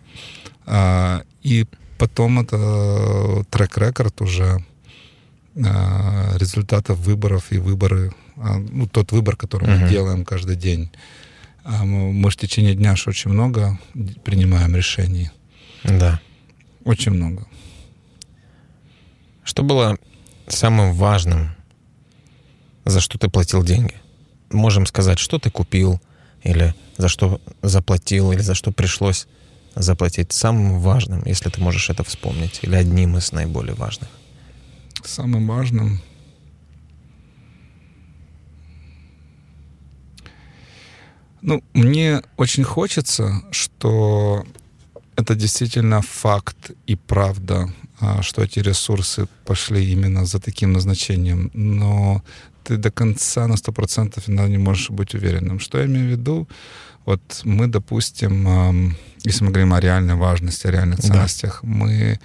[0.67, 1.67] А, и
[1.99, 4.61] потом это трек-рекорд уже а,
[5.57, 9.79] результатов выборов и выборы, а, ну, тот выбор, который uh-huh.
[9.85, 10.91] мы делаем каждый день.
[11.65, 13.79] А мы в течение дня же очень много
[14.23, 15.31] принимаем решений.
[15.83, 16.21] Да.
[16.85, 17.47] Очень много.
[19.45, 19.97] Что было
[20.47, 21.57] самым важным,
[22.85, 23.95] за что ты платил деньги?
[24.51, 26.01] Можем сказать, что ты купил,
[26.43, 29.27] или за что заплатил, или за что пришлось
[29.75, 30.33] заплатить.
[30.33, 34.09] Самым важным, если ты можешь это вспомнить, или одним из наиболее важных.
[35.07, 36.01] Самым важным
[41.47, 44.45] Ну, мне очень хочется, что
[45.15, 47.69] это действительно факт и правда,
[48.01, 51.51] а, что эти ресурсы пошли именно за таким назначением.
[51.55, 52.23] Но
[52.65, 55.61] ты до конца на сто процентов не можешь быть уверенным.
[55.61, 56.49] Что я имею в виду?
[57.05, 61.69] Вот мы, допустим, если мы говорим о реальной важности, о реальных ценностях, да.
[61.69, 62.19] мы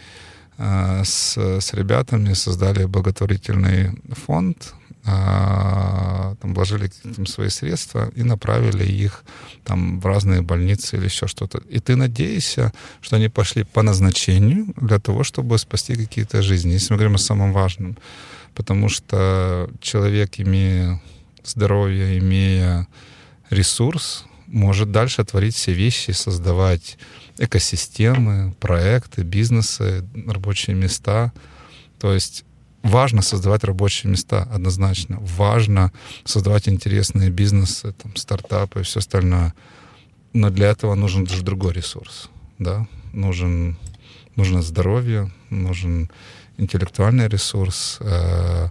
[1.04, 9.24] с, с ребятами создали благотворительный фонд, а, там вложили там, свои средства и направили их
[9.63, 11.58] там в разные больницы или еще что-то.
[11.69, 12.71] И ты надеешься,
[13.02, 16.74] что они пошли по назначению для того, чтобы спасти какие-то жизни.
[16.74, 17.97] Если мы говорим о самом важном.
[18.54, 21.02] Потому что человек, имея
[21.43, 22.88] здоровье, имея
[23.50, 26.97] ресурс, может дальше творить все вещи, создавать
[27.38, 31.32] экосистемы, проекты, бизнесы, рабочие места.
[32.00, 32.46] То есть
[32.84, 35.17] важно создавать рабочие места однозначно.
[35.22, 35.91] Важно
[36.24, 39.54] создавать интересные бизнесы, там, стартапы и все остальное.
[40.34, 42.30] Но для этого нужен даже другой ресурс.
[42.60, 42.88] Да?
[43.13, 43.78] Нужен,
[44.36, 46.10] нужно здоровье, нужен
[46.58, 47.98] интеллектуальный ресурс.
[48.00, 48.70] Э,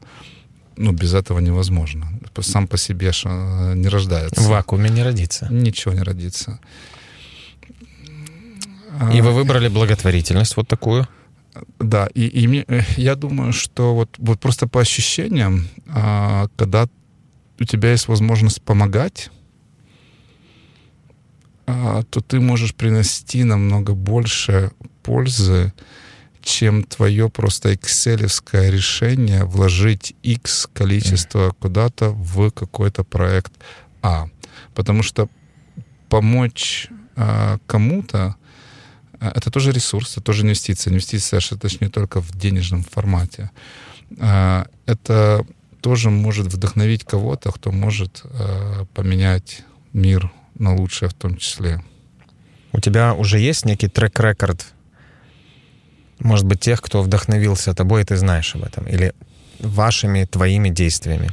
[0.77, 2.09] ну, без этого невозможно.
[2.41, 4.41] Сам по себе э, не рождается.
[4.41, 5.49] В вакууме не родится.
[5.51, 6.59] Ничего не родится.
[9.13, 11.07] И вы выбрали благотворительность вот такую?
[11.79, 16.89] Да, и, и мне, э, я думаю, что вот, вот просто по ощущениям, а, когда
[17.59, 19.31] у тебя есть возможность помогать,
[21.67, 24.73] а, то ты можешь принести намного больше
[25.03, 25.73] пользы,
[26.43, 31.57] чем твое просто экселевское решение вложить X количество mm.
[31.61, 33.53] куда-то в какой-то проект
[34.03, 34.29] А.
[34.75, 35.29] Потому что
[36.09, 38.37] помочь а, кому-то а,
[39.21, 40.93] это тоже ресурс, это тоже инвестиция.
[40.93, 43.51] Инвестиция, это же не только в денежном формате.
[44.19, 45.45] А, это
[45.81, 51.83] тоже может вдохновить кого-то, кто может а, поменять мир на лучшее в том числе.
[52.73, 54.65] У тебя уже есть некий трек-рекорд,
[56.19, 59.15] может быть, тех, кто вдохновился тобой, и ты знаешь об этом, или
[59.59, 61.31] вашими, твоими действиями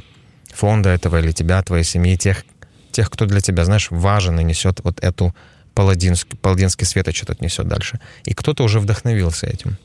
[0.52, 2.44] фонда этого или тебя, твоей семьи, тех,
[2.90, 5.34] тех, кто для тебя, знаешь, важен и несет вот эту
[5.78, 8.00] паладинский, паладинский свет что-то несет дальше.
[8.24, 9.76] И кто-то уже вдохновился этим.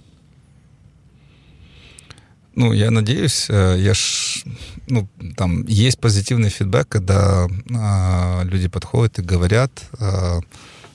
[2.56, 4.44] Ну, я надеюсь, э, я ж,
[4.88, 10.40] ну, там есть позитивный фидбэк, когда а, люди подходят и говорят а,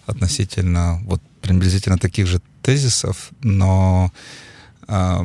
[0.06, 4.10] относительно вот приблизительно таких же тезисов, но,
[4.88, 5.24] а,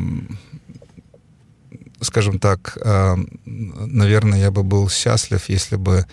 [2.01, 6.07] скажем так, а, наверное, я бы был счастлив, если бы Э,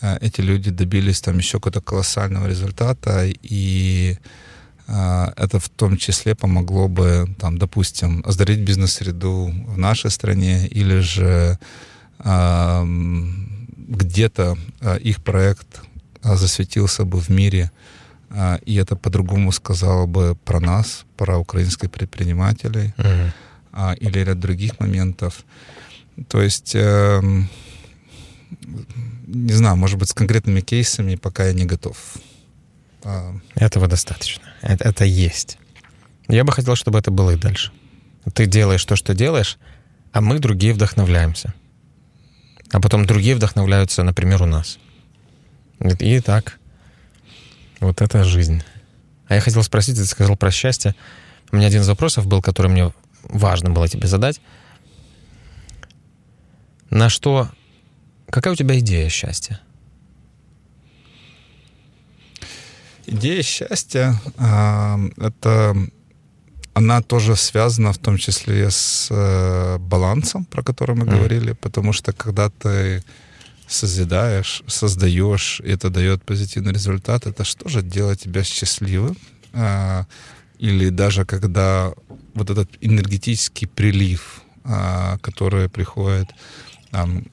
[0.00, 4.16] эти люди добились там еще какого-то колоссального результата, и
[4.88, 11.00] э, это в том числе помогло бы, там, допустим, оздоровить бизнес-среду в нашей стране, или
[11.00, 11.58] же
[13.88, 15.82] где-то э, их проект
[16.22, 17.70] засветился бы в мире,
[18.66, 23.96] и это по-другому сказало бы про нас, про украинских предпринимателей uh-huh.
[23.98, 25.44] или ряд других моментов.
[26.28, 27.48] То есть эм,
[29.26, 31.96] не знаю, может быть, с конкретными кейсами пока я не готов.
[33.04, 34.44] А, Этого достаточно.
[34.62, 35.58] Это, это есть.
[36.28, 37.72] Я бы хотел, чтобы это было и дальше.
[38.34, 39.58] Ты делаешь то, что делаешь,
[40.12, 41.54] а мы другие вдохновляемся.
[42.70, 44.78] А потом другие вдохновляются, например, у нас.
[46.00, 46.58] И так.
[47.80, 48.62] Вот это жизнь.
[49.26, 50.94] А я хотел спросить, ты сказал про счастье.
[51.50, 52.92] У меня один из вопросов был, который мне
[53.24, 54.40] важно было тебе задать.
[56.90, 57.50] На что
[58.32, 59.60] Какая у тебя идея счастья?
[63.06, 65.76] Идея счастья э, это
[66.72, 71.10] она тоже связана в том числе с э, балансом, про который мы mm.
[71.10, 73.04] говорили, потому что когда ты
[73.68, 79.18] созидаешь, создаешь, и это дает позитивный результат, это что же делает тебя счастливым?
[79.52, 80.04] Э,
[80.58, 81.92] или даже когда
[82.32, 86.36] вот этот энергетический прилив а, которые приходят там,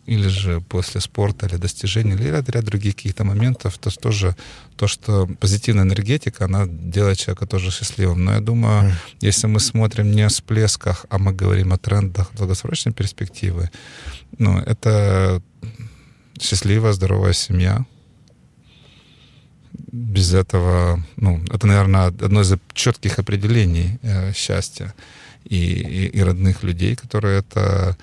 [0.05, 4.35] или же после спорта, или достижений, или ряд, ряд других каких-то моментов, то тоже
[4.77, 8.23] то, что позитивная энергетика, она делает человека тоже счастливым.
[8.23, 12.93] Но я думаю, если мы смотрим не о всплесках, а мы говорим о трендах долгосрочной
[12.93, 13.69] перспективы,
[14.37, 15.41] ну, это
[16.39, 17.85] счастливая, здоровая семья.
[19.91, 24.93] Без этого, ну, это, наверное, одно из четких определений э, счастья
[25.43, 27.97] и, и, и родных людей, которые это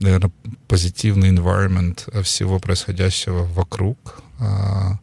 [0.00, 0.30] наверное,
[0.68, 4.98] позитивный environment всего происходящего вокруг, а,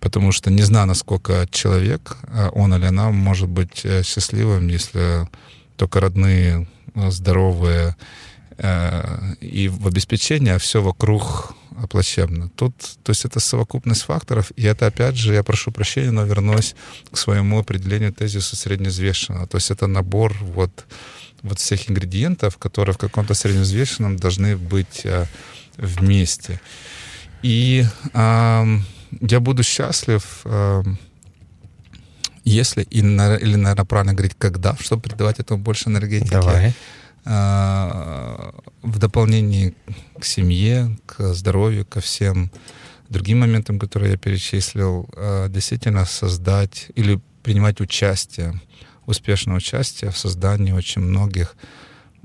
[0.00, 5.28] потому что не знаю, насколько человек, а он или она, может быть э, счастливым, если
[5.76, 7.96] только родные, э, здоровые
[9.40, 11.54] и в обеспечении, а все вокруг
[11.90, 12.50] плачевно.
[12.50, 16.76] Тут, то есть это совокупность факторов, и это, опять же, я прошу прощения, но вернусь
[17.10, 19.46] к своему определению тезиса среднеизвешенного.
[19.46, 20.86] То есть это набор вот
[21.42, 25.26] вот всех ингредиентов, которые в каком-то средневзвешенном должны быть э,
[25.76, 26.60] вместе.
[27.42, 27.84] И
[28.14, 28.78] э,
[29.20, 30.82] я буду счастлив, э,
[32.44, 36.30] если, и, или, наверное, правильно говорить, когда, чтобы придавать этому больше энергетики.
[36.30, 36.74] Давай.
[37.24, 39.74] Э, в дополнении
[40.18, 42.50] к семье, к здоровью, ко всем
[43.08, 48.60] другим моментам, которые я перечислил, э, действительно создать или принимать участие
[49.06, 51.56] успешное участие в создании очень многих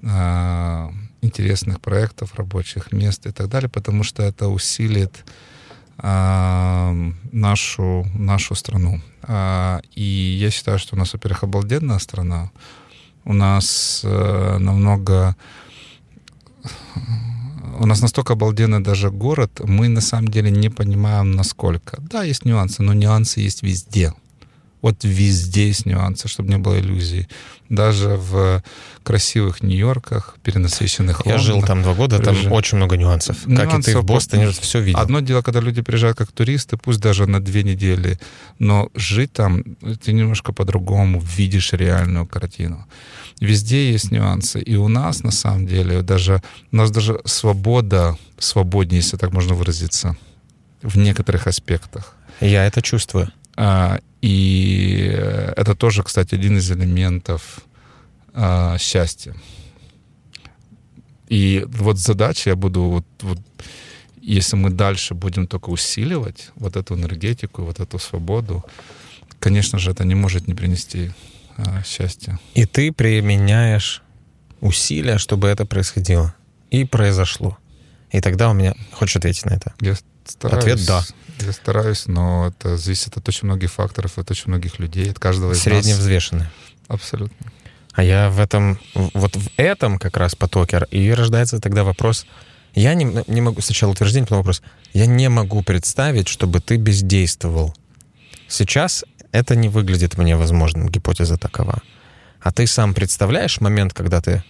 [0.02, 0.90] э,
[1.22, 5.26] интересных проектов, рабочих мест и так далее, потому что это усилит
[5.98, 9.02] э, нашу, нашу страну.
[9.24, 12.52] Э, и я считаю, что у нас, во-первых, обалденная страна.
[13.26, 15.36] У нас э, намного
[17.80, 21.98] у нас настолько обалденный даже город, мы на самом деле не понимаем, насколько.
[22.02, 24.14] Да, есть нюансы, но нюансы есть везде.
[24.82, 27.28] Вот везде есть нюансы, чтобы не было иллюзий.
[27.70, 28.64] Даже в
[29.04, 32.50] красивых Нью-Йорках, перенасыщенных Я жил там два года, там Прижи...
[32.50, 33.46] очень много нюансов.
[33.46, 33.72] нюансов.
[33.72, 35.00] Как и ты в Бостоне все видел.
[35.00, 38.20] Одно дело, когда люди приезжают как туристы, пусть даже на две недели,
[38.60, 39.64] но жить там
[40.04, 42.86] ты немножко по-другому видишь реальную картину.
[43.40, 44.62] Везде есть нюансы.
[44.62, 49.54] И у нас, на самом деле, даже, у нас даже свобода, свободнее, если так можно
[49.54, 50.16] выразиться,
[50.82, 52.16] в некоторых аспектах.
[52.40, 53.30] Я это чувствую.
[53.56, 55.10] А, и
[55.56, 57.62] это тоже, кстати, один из элементов
[58.34, 59.34] а, счастья.
[61.30, 63.40] И вот задача я буду, вот, вот,
[64.22, 68.66] если мы дальше будем только усиливать вот эту энергетику, вот эту свободу,
[69.40, 71.12] конечно же, это не может не принести
[71.56, 72.38] а, счастья.
[72.54, 74.02] И ты применяешь
[74.60, 76.36] усилия, чтобы это происходило.
[76.70, 77.58] И произошло.
[78.12, 78.76] И тогда у меня...
[78.92, 79.74] Хочешь ответить на это?
[79.80, 80.64] Я стараюсь.
[80.66, 81.04] Ответ— да.
[81.40, 85.54] Я стараюсь, но это зависит от очень многих факторов, от очень многих людей, от каждого
[85.54, 86.44] из Средневзвешенный.
[86.44, 86.52] нас.
[86.88, 87.52] Абсолютно.
[87.94, 92.26] А я в этом, вот в этом как раз потоке, и рождается тогда вопрос,
[92.74, 94.62] я не, не могу, сначала утверждение, потом вопрос,
[94.94, 97.76] я не могу представить, чтобы ты бездействовал.
[98.48, 101.82] Сейчас это не выглядит мне возможным, гипотеза такова.
[102.40, 104.44] А ты сам представляешь момент, когда ты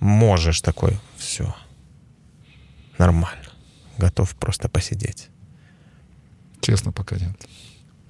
[0.00, 1.54] можешь такой, все,
[2.98, 3.48] нормально,
[3.96, 5.28] готов просто посидеть.
[6.61, 7.35] Честно, пока нет.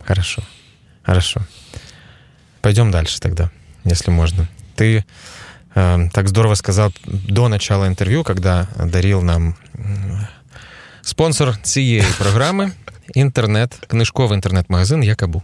[0.05, 0.43] Хорошо.
[1.03, 1.41] Хорошо.
[2.61, 3.51] Пойдем дальше тогда,
[3.83, 4.47] если можно.
[4.75, 5.05] Ты
[5.75, 9.55] э, так здорово сказал до начала интервью, когда дарил нам
[11.01, 12.71] спонсор цієї программы
[13.15, 15.43] интернет, книжковый интернет-магазин Якобу.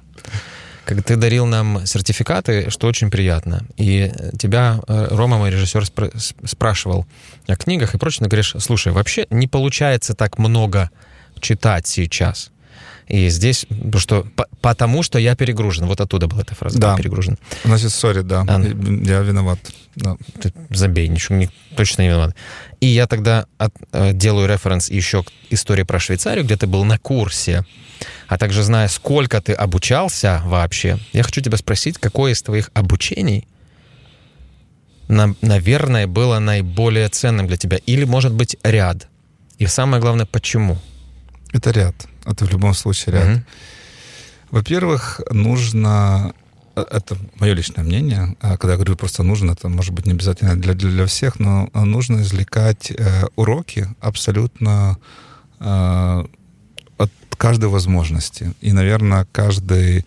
[0.86, 3.62] Как ты дарил нам сертификаты, что очень приятно.
[3.78, 7.06] И тебя э, Рома, мой режиссер, спр- спрашивал
[7.48, 8.28] о книгах и прочее.
[8.28, 10.90] Говоришь, слушай, вообще не получается так много
[11.40, 12.52] читать сейчас.
[13.09, 13.67] И здесь,
[13.99, 14.27] что,
[14.61, 15.87] потому что я перегружен.
[15.87, 16.79] Вот оттуда была эта фраза.
[16.79, 16.97] Да.
[16.97, 17.39] Перегружен.
[17.65, 18.45] Значит, сори, да.
[18.49, 19.59] А, я виноват.
[19.95, 20.17] Да.
[20.41, 22.35] Ты забей, ничего не, точно не виноват.
[22.81, 26.85] И я тогда от, э, делаю референс еще к истории про Швейцарию, где ты был
[26.85, 27.65] на курсе,
[28.27, 33.47] а также зная, сколько ты обучался вообще, я хочу тебя спросить, какое из твоих обучений
[35.09, 37.79] на, наверное, было наиболее ценным для тебя?
[37.87, 39.09] Или, может быть, ряд?
[39.59, 40.79] И самое главное, почему?
[41.53, 41.95] Это ряд.
[42.25, 43.29] Это в любом случае ряд.
[43.29, 43.43] Угу.
[44.51, 46.33] Во-первых, нужно
[46.77, 48.37] э, это мое личное мнение.
[48.41, 51.69] А когда я говорю просто нужно, это может быть не обязательно для, для всех, но
[51.75, 54.97] нужно извлекать э, уроки абсолютно
[55.61, 56.25] э,
[56.99, 58.55] от каждой возможности.
[58.61, 60.05] И, наверное, каждый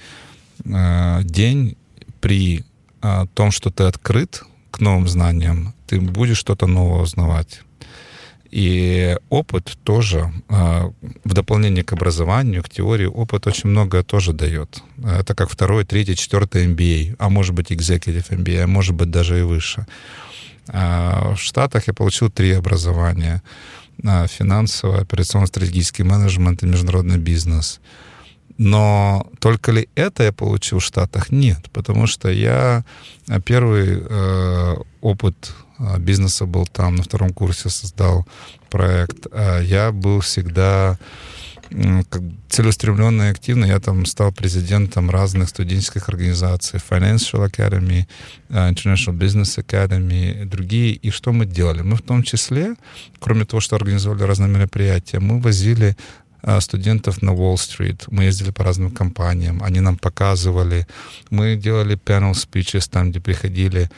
[0.63, 1.78] э, день
[2.22, 2.63] при
[3.01, 7.61] э, том, что ты открыт к новым знаниям, ты будешь что-то новое узнавать.
[8.52, 10.91] И опыт тоже, а,
[11.24, 14.82] в дополнение к образованию, к теории, опыт очень многое тоже дает.
[15.04, 19.39] Это как второй, третий, четвертый MBA, а может быть executive MBA, а может быть даже
[19.39, 19.86] и выше.
[20.70, 23.41] А, в Штатах я получил три образования.
[24.28, 27.82] Финансовое, операционно-стратегический менеджмент и международный бизнес.
[28.60, 31.32] Но только ли это я получил в Штатах?
[31.32, 32.86] Нет, потому что я
[33.43, 35.66] первый э, опыт а,
[36.00, 38.26] бизнеса был там, на втором курсе создал
[38.70, 39.28] проект.
[39.32, 40.98] А я был всегда
[42.10, 43.66] как целеустремленно и активно.
[43.66, 48.06] Я там стал президентом разных студенческих организаций, Financial Academy,
[48.50, 50.94] а, International Business Academy, другие.
[50.94, 51.82] И что мы делали?
[51.82, 52.76] Мы в том числе,
[53.20, 55.98] кроме того, что организовали разные мероприятия, мы возили
[56.60, 58.06] студентов на Уолл-стрит.
[58.08, 60.88] Мы ездили по разным компаниям, они нам показывали.
[61.30, 63.90] Мы делали panel speeches там, где приходили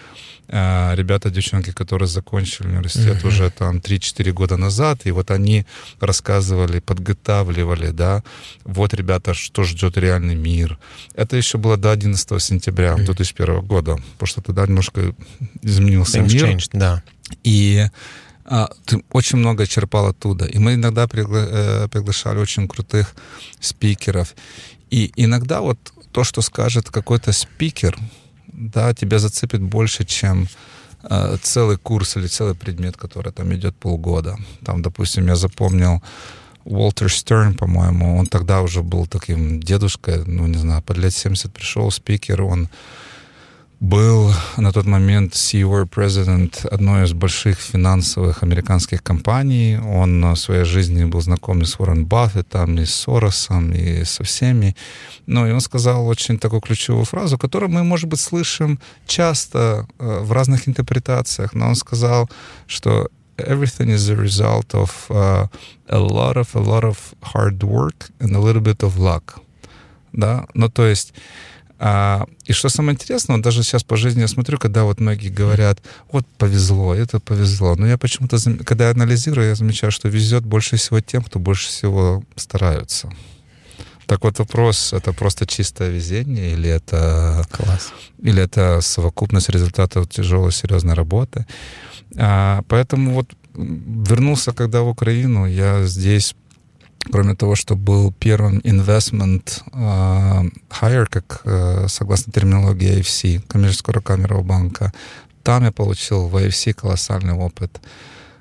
[0.52, 3.28] а, ребята, девчонки, которые закончили университет mm-hmm.
[3.28, 5.66] уже там 3-4 года назад, и вот они
[6.00, 8.24] рассказывали, подготавливали, да,
[8.64, 10.80] вот, ребята, что ждет реальный мир.
[11.14, 13.06] Это еще было до 11 сентября mm-hmm.
[13.06, 15.14] 2001 года, потому что тогда немножко
[15.62, 16.46] изменился Things мир.
[16.46, 17.04] Changed, да.
[17.44, 17.86] И
[18.52, 20.46] а, ты очень много черпал оттуда.
[20.46, 23.16] И мы иногда пригла- э, приглашали очень крутых
[23.60, 24.36] спикеров.
[24.90, 25.78] И иногда вот
[26.12, 27.96] то, что скажет какой-то спикер,
[28.48, 30.48] да, тебя зацепит больше, чем
[31.04, 34.36] э, целый курс или целый предмет, который там идет полгода.
[34.66, 36.02] Там, допустим, я запомнил
[36.66, 41.54] Уолтер Стерн, по-моему, он тогда уже был таким дедушкой, ну, не знаю, под лет 70
[41.54, 42.68] пришел спикер, он
[43.80, 49.78] был на тот момент CEO президент одной из больших финансовых американских компаний.
[49.78, 54.24] Он в своей жизни был знаком и с Уоррен Баффетом, и с Соросом, и со
[54.24, 54.76] всеми.
[55.28, 60.20] Ну, и он сказал очень такую ключевую фразу, которую мы, может быть, слышим часто э,
[60.20, 62.30] в разных интерпретациях, но он сказал,
[62.68, 63.08] что
[63.38, 65.48] everything is a result of uh,
[65.88, 66.98] a lot of a lot of
[67.34, 69.42] hard work and a little bit of luck.
[70.12, 70.48] Да?
[70.54, 71.14] Ну, то есть
[71.82, 75.30] а, и что самое интересное, вот даже сейчас по жизни я смотрю, когда вот многие
[75.30, 75.80] говорят,
[76.12, 77.76] вот повезло, это повезло.
[77.76, 81.70] Но я почему-то, когда я анализирую, я замечаю, что везет больше всего тем, кто больше
[81.70, 83.10] всего стараются.
[84.08, 87.94] Так вот вопрос, это просто чистое везение или это, Класс.
[88.22, 91.46] или это совокупность результатов тяжелой, серьезной работы.
[92.18, 96.36] А, поэтому вот вернулся когда в Украину, я здесь
[97.12, 104.44] кроме того, что был первым investment uh, hire, как uh, согласно терминологии AFC, коммерческого камерного
[104.44, 104.94] банка,
[105.44, 107.80] там я получил в AFC колоссальный опыт.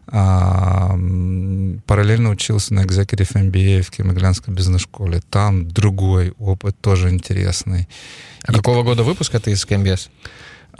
[0.06, 5.20] Uh, параллельно учился на Executive MBA в Кемиглянской бизнес-школе.
[5.30, 7.86] Там другой опыт, тоже интересный.
[8.44, 8.56] А И...
[8.56, 10.09] какого года выпуска ты из КМБС?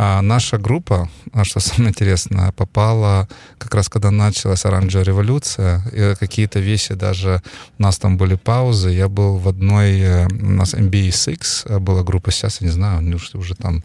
[0.01, 3.29] А наша группа, а что самое интересное, попала
[3.59, 7.43] как раз когда началась оранжевая революция, и какие-то вещи даже,
[7.79, 11.79] у нас там были паузы, я был в одной, э, у нас MBA 6 э,
[11.81, 13.83] была группа, сейчас я не знаю, неужели уже там.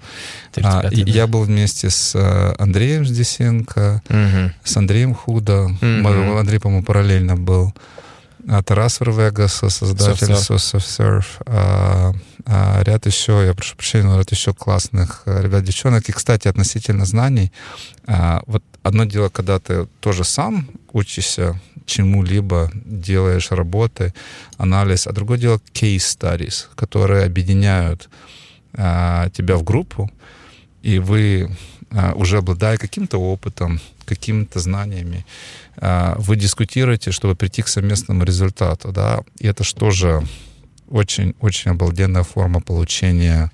[0.62, 4.54] А, я был вместе с э, Андреем Здесенко, угу.
[4.64, 6.38] с Андреем Худо, угу.
[6.38, 7.74] Андрей, по-моему, параллельно был.
[8.48, 12.14] А Тарас Вервегас, создатель SoftServe, а, а
[12.46, 16.10] ряд еще, я прошу прощения, ряд еще классных э, ребят, девчонок.
[16.10, 17.52] И, кстати, относительно знаний,
[18.06, 24.14] а, вот одно дело, когда ты тоже сам учишься чему-либо, делаешь работы,
[24.58, 28.10] анализ, а другое дело case studies, которые объединяют
[28.74, 30.12] а, тебя в группу,
[30.82, 31.56] и вы,
[31.92, 35.26] а, уже обладая каким-то опытом, какими-то знаниями,
[35.78, 40.24] а, вы дискутируете, чтобы прийти к совместному результату, да, и это же
[40.90, 43.52] очень-очень обалденная форма получения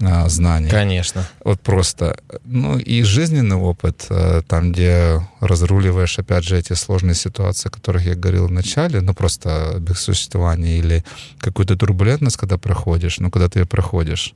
[0.00, 0.70] а, знаний.
[0.70, 1.26] Конечно.
[1.44, 2.18] Вот просто.
[2.44, 8.04] Ну и жизненный опыт, а, там, где разруливаешь, опять же, эти сложные ситуации, о которых
[8.06, 11.04] я говорил в начале, ну просто без существования, или
[11.38, 14.34] какую-то турбулентность, когда проходишь, ну когда ты ее проходишь,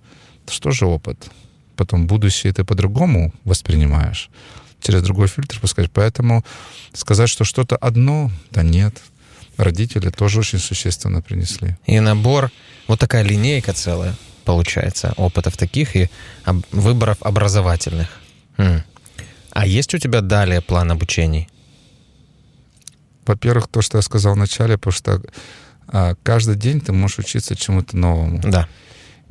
[0.49, 1.31] что же опыт?
[1.77, 4.31] Потом будущее ты по-другому воспринимаешь
[4.83, 5.91] через другой фильтр пускать.
[5.93, 6.45] Поэтому
[6.93, 9.01] сказать, что что-то одно, да нет.
[9.57, 11.77] Родители тоже очень существенно принесли.
[11.87, 12.51] И набор,
[12.89, 16.09] вот такая линейка целая получается, опытов таких и
[16.45, 18.09] об, выборов образовательных.
[18.59, 18.83] М.
[19.51, 21.49] А есть у тебя далее план обучений?
[23.27, 25.23] Во-первых, то, что я сказал в начале, потому что
[25.87, 28.41] а, каждый день ты можешь учиться чему-то новому.
[28.43, 28.69] Да.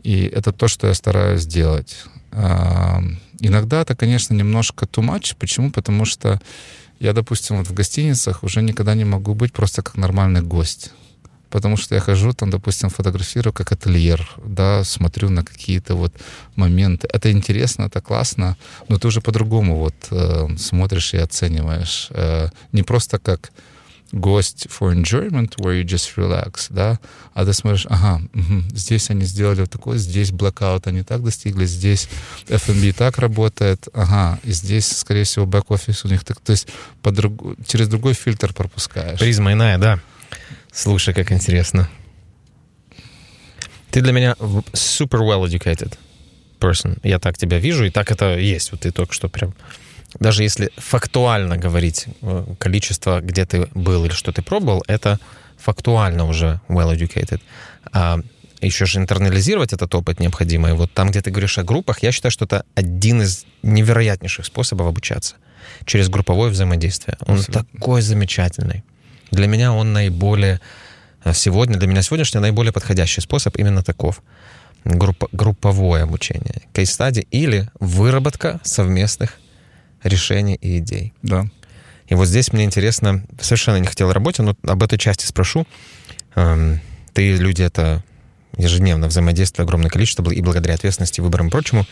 [0.04, 2.06] И это то, что я стараюсь делать.
[2.32, 3.02] А,
[3.40, 5.36] иногда это, конечно, немножко too much.
[5.38, 5.72] Почему?
[5.72, 6.40] Потому что
[7.02, 10.91] я, допустим, вот в гостиницах уже никогда не могу быть просто как нормальный гость.
[11.49, 16.14] потому что я хожу там, допустим, фотографирую как ательер, да, смотрю на какие-то вот
[16.56, 17.08] моменты.
[17.14, 18.56] Это интересно, это классно,
[18.89, 22.08] но ты уже по-другому вот э, смотришь и оцениваешь.
[22.12, 23.52] Э, не просто как
[24.12, 26.99] гость for enjoyment, where you just relax, да,
[27.34, 31.66] а ты смотришь, ага, угу, здесь они сделали вот такой, здесь blackout они так достигли,
[31.66, 32.09] здесь
[32.47, 36.68] F&B так работает, ага, и здесь, скорее всего, бэк-офис у них так, то есть
[37.01, 39.20] по друг, через другой фильтр пропускаешь.
[39.20, 39.99] Призма иная, да.
[40.72, 41.89] Слушай, как интересно.
[43.91, 45.97] Ты для меня super well educated
[46.59, 46.97] person.
[47.03, 48.72] Я так тебя вижу, и так это есть.
[48.72, 49.53] Вот ты только что прям
[50.20, 55.20] даже если фактуально говорить э, количество, где ты был или что ты пробовал, это
[55.57, 57.41] фактуально уже well educated.
[57.93, 58.20] А
[58.62, 60.70] еще же интернализировать этот опыт необходимо.
[60.70, 64.45] И вот там, где ты говоришь о группах, я считаю, что это один из невероятнейших
[64.45, 65.36] способов обучаться
[65.86, 67.18] через групповое взаимодействие.
[67.26, 67.66] Он Абсолютно.
[67.80, 68.84] такой замечательный.
[69.32, 70.59] Для меня он наиболее
[71.24, 74.22] э, сегодня, для меня сегодняшний наиболее подходящий способ именно таков.
[74.84, 79.38] Группа, групповое обучение, кейс-стади или выработка совместных
[80.04, 81.14] решений и идей.
[81.22, 81.45] Да.
[82.08, 85.66] И вот здесь мне интересно, совершенно не хотел работе, но об этой части спрошу.
[86.36, 86.82] Эм,
[87.14, 88.04] ты, люди, это
[88.58, 91.86] ежедневно взаимодействие огромное количество, и благодаря ответственности, выборам и прочему.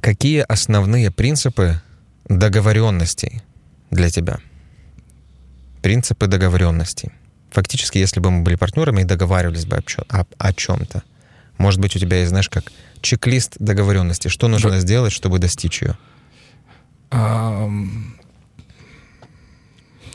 [0.00, 1.80] Какие основные принципы
[2.28, 3.42] договоренностей
[3.90, 4.38] для тебя?
[5.82, 7.10] Принципы договоренностей.
[7.50, 11.02] Фактически, если бы мы были партнерами и договаривались бы о, о чем-то,
[11.56, 12.70] может быть, у тебя есть, знаешь, как
[13.02, 14.28] чек-лист договоренности?
[14.28, 14.80] Что нужно да.
[14.80, 15.98] сделать, чтобы достичь ее?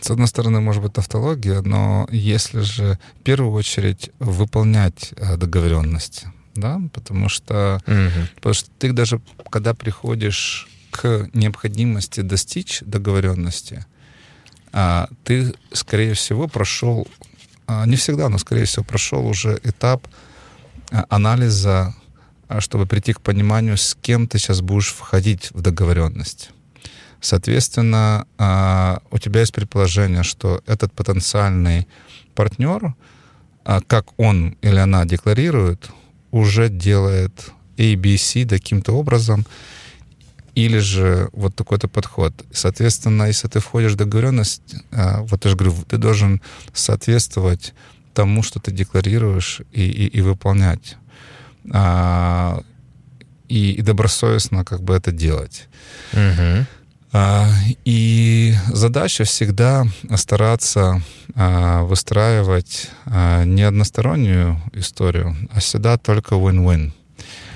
[0.04, 6.28] С одной стороны, может быть, тавтология, но если же в первую очередь выполнять э, договоренности,
[6.56, 8.28] да, потому что, угу.
[8.36, 13.86] потому что ты даже, когда приходишь к необходимости достичь договоренности,
[14.74, 17.08] а, ты, скорее всего, прошел,
[17.68, 20.08] а, не всегда, но, скорее всего, прошел уже этап
[20.92, 21.96] а, анализа
[22.62, 26.50] чтобы прийти к пониманию, с кем ты сейчас будешь входить в договоренность.
[27.24, 31.88] Соответственно, а, у тебя есть предположение, что этот потенциальный
[32.36, 32.96] партнер,
[33.64, 35.90] а, как он или она декларирует,
[36.32, 39.46] уже делает ABC каким-то образом,
[40.54, 42.34] или же вот такой-то подход.
[42.52, 46.42] Соответственно, если ты входишь в договоренность, вот я же говорю, ты должен
[46.74, 47.74] соответствовать
[48.14, 50.98] тому, что ты декларируешь, и, и, и выполнять
[51.72, 52.62] а,
[53.48, 55.68] и, и добросовестно как бы это делать.
[56.14, 56.66] Угу.
[57.14, 57.48] А,
[57.86, 59.86] и задача всегда
[60.16, 61.02] стараться
[61.36, 66.92] а, выстраивать а, не одностороннюю историю, а всегда только win-win.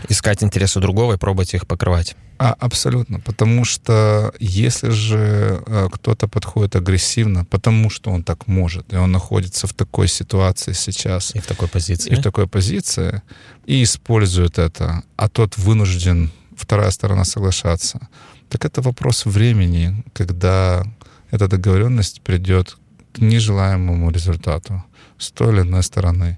[0.10, 2.16] Искать интересы другого и пробовать их покрывать.
[2.40, 3.20] А, абсолютно.
[3.20, 9.12] Потому что если же э, кто-то подходит агрессивно, потому что он так может, и он
[9.12, 11.36] находится в такой ситуации сейчас.
[11.36, 12.12] И в такой позиции.
[12.12, 13.22] И в такой позиции,
[13.66, 18.08] и использует это, а тот вынужден, вторая сторона, соглашаться,
[18.50, 20.86] так это вопрос времени, когда
[21.32, 22.78] эта договоренность придет
[23.14, 24.84] к нежелаемому результату
[25.18, 26.38] с той или иной стороны.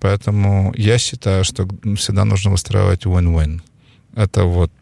[0.00, 3.60] Поэтому я считаю, что всегда нужно выстраивать win-win.
[4.16, 4.72] Это вот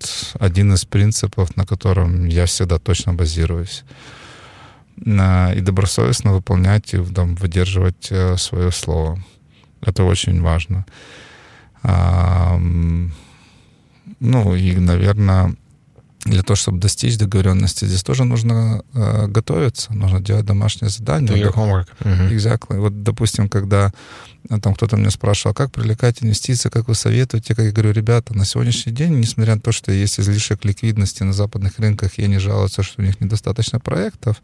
[0.40, 3.84] один из принципов, на котором я всегда точно базируюсь.
[4.96, 9.18] И добросовестно выполнять и там, выдерживать э, свое слово.
[9.82, 10.86] Это очень важно.
[14.20, 15.56] Ну и, наверное,
[16.24, 21.30] для того, чтобы достичь договоренности, здесь тоже нужно э, готовиться, нужно делать домашнее задание.
[21.30, 21.88] Do your homework.
[22.00, 22.30] Mm-hmm.
[22.30, 22.78] Exactly.
[22.78, 23.92] Вот, допустим, когда
[24.48, 28.34] э, там кто-то меня спрашивал, как привлекать инвестиции, как вы советуете, как я говорю, ребята,
[28.34, 32.38] на сегодняшний день, несмотря на то, что есть излишек ликвидности на западных рынках, и они
[32.38, 34.42] жалуются, что у них недостаточно проектов,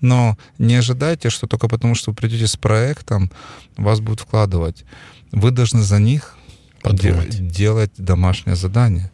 [0.00, 3.30] но не ожидайте, что только потому, что вы придете с проектом,
[3.76, 4.84] вас будут вкладывать.
[5.30, 6.34] Вы должны за них
[6.82, 7.46] Подумать.
[7.46, 9.11] делать домашнее задание.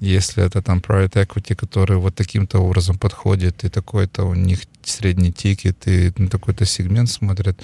[0.00, 5.30] Если это там private equity, который вот таким-то образом подходит, и такой-то у них средний
[5.30, 7.62] тикет, и на такой-то сегмент смотрят,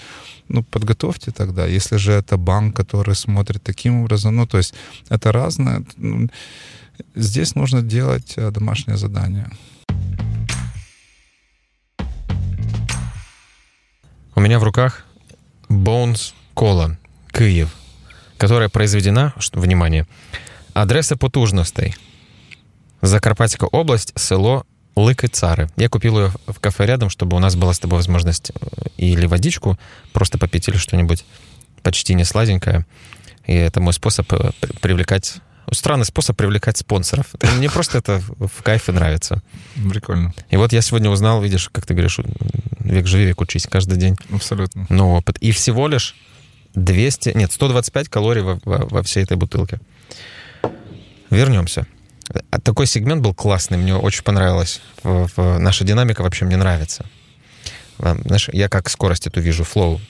[0.49, 1.65] ну, подготовьте тогда.
[1.65, 4.75] Если же это банк, который смотрит таким образом, ну, то есть
[5.09, 5.83] это разное.
[5.97, 6.29] Ну,
[7.15, 9.51] здесь нужно делать э, домашнее задание.
[14.35, 15.07] У меня в руках
[15.71, 16.97] Bones Cola,
[17.33, 17.75] Киев,
[18.37, 20.07] которая произведена, внимание,
[20.75, 21.97] адреса потужностей–
[23.07, 25.71] Закарпатская область, село Лыки-Цары.
[25.77, 29.27] Я купил ее в кафе рядом, чтобы у нас была с тобой возможность э, или
[29.27, 29.79] водичку
[30.13, 31.25] просто попить, или что-нибудь
[31.83, 32.87] почти не сладенькое.
[33.47, 34.51] И это мой способ э,
[34.81, 35.37] привлекать
[35.73, 37.27] странный способ привлекать спонсоров.
[37.59, 39.43] Мне просто это в кайфе нравится.
[39.89, 40.33] Прикольно.
[40.51, 42.19] И вот я сегодня узнал, видишь, как ты говоришь,
[42.81, 44.17] век живи, век учись каждый день.
[44.31, 44.87] Абсолютно.
[44.89, 45.39] Новый опыт.
[45.39, 46.17] И всего лишь
[46.75, 49.81] 200, нет, 125 калорий во, во, во всей этой бутылке.
[51.31, 51.87] Вернемся.
[52.51, 54.81] А такой сегмент был классный, мне очень понравилось.
[55.37, 57.07] Наша динамика вообще мне нравится.
[57.99, 60.01] Знаешь, я как скорость эту вижу, флоу.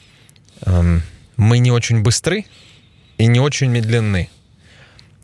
[0.62, 1.02] Эм,
[1.36, 2.46] мы не очень быстры
[3.18, 4.30] и не очень медленны.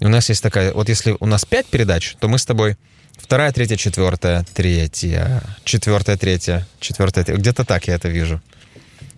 [0.01, 2.77] И у нас есть такая, вот если у нас пять передач, то мы с тобой
[3.17, 7.41] вторая, третья, четвертая, третья, четвертая, третья, четвертая, третья.
[7.41, 8.41] Где-то так я это вижу.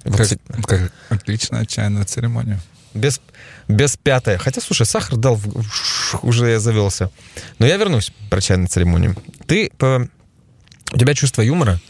[0.04, 0.28] Как,
[0.66, 2.60] как отличная чайная церемония.
[2.92, 3.20] Без,
[3.68, 4.38] без пятая.
[4.38, 5.40] Хотя, слушай, сахар дал,
[6.22, 7.10] уже я завелся.
[7.58, 9.16] Но я вернусь про чайную церемонию.
[9.46, 10.08] Ты, по,
[10.92, 11.80] у тебя чувство юмора,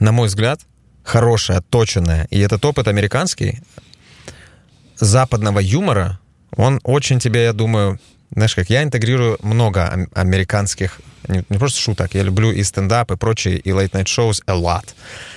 [0.00, 0.60] на мой взгляд,
[1.02, 2.26] хорошее, отточенное.
[2.30, 3.60] И этот опыт американский,
[4.98, 6.18] западного юмора,
[6.56, 12.14] он очень тебе, я думаю, знаешь, как я интегрирую много американских, не, не просто шуток,
[12.14, 14.84] я люблю и стендап, и прочие, и late night shows a lot,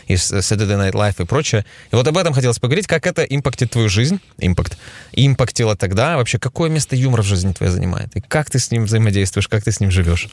[0.08, 1.66] и Saturday Night Live, и прочее.
[1.92, 4.78] И вот об этом хотелось поговорить, как это импактит твою жизнь, импакт,
[5.14, 8.86] импактило тогда, вообще, какое место юмора в жизни твоя занимает, и как ты с ним
[8.86, 10.30] взаимодействуешь, как ты с ним живешь?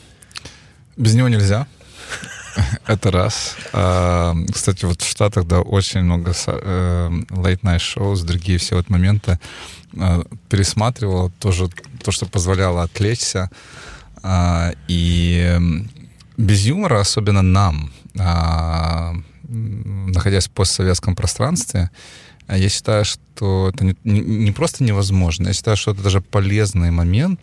[0.97, 1.67] Без него нельзя.
[2.87, 3.57] Это раз.
[3.73, 9.39] А, кстати, вот в Штатах, да, очень много э, late-night shows, другие все вот моменты
[9.99, 11.69] а, пересматривал, тоже
[12.03, 13.51] то, что позволяло отвлечься.
[14.27, 15.59] А, и
[16.39, 17.93] без юмора, особенно нам,
[19.47, 21.91] находясь в постсоветском пространстве,
[22.49, 27.41] я считаю, что это не, не просто невозможно, я считаю, что это даже полезный момент,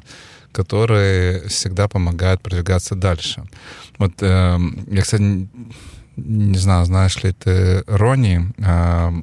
[0.52, 3.44] который всегда помогает продвигаться дальше.
[3.98, 5.48] Вот э, я, кстати,
[6.18, 9.22] не знаю, знаешь ли ты Рони, э,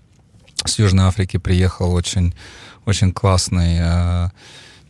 [0.64, 2.34] с Южной Африки приехал очень,
[2.86, 4.30] очень классный э,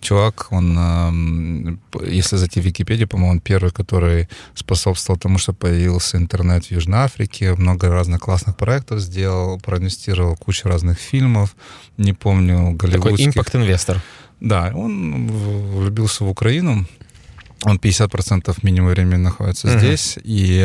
[0.01, 6.17] чувак, он, э, если зайти в Википедию, по-моему, он первый, который способствовал тому, что появился
[6.17, 11.57] интернет в Южной Африке, много разных классных проектов сделал, проинвестировал кучу разных фильмов,
[11.97, 13.19] не помню, голливудских.
[13.19, 14.03] Такой импакт-инвестор.
[14.41, 16.87] Да, он влюбился в Украину.
[17.65, 19.79] Он 50% минимум времени находится uh-huh.
[19.79, 20.19] здесь.
[20.23, 20.61] И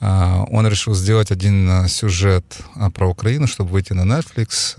[0.00, 4.76] э, он решил сделать один сюжет э, про Украину, чтобы выйти на Netflix.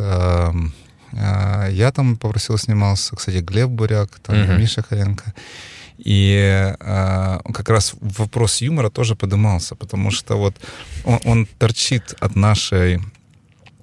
[1.11, 4.57] Э, я там попросил снимался, кстати, Глеб Буряк, там uh-huh.
[4.57, 5.33] Миша Харенко.
[5.97, 10.55] И э, как раз вопрос юмора тоже поднимался, потому что вот
[11.05, 12.99] он, он торчит от нашей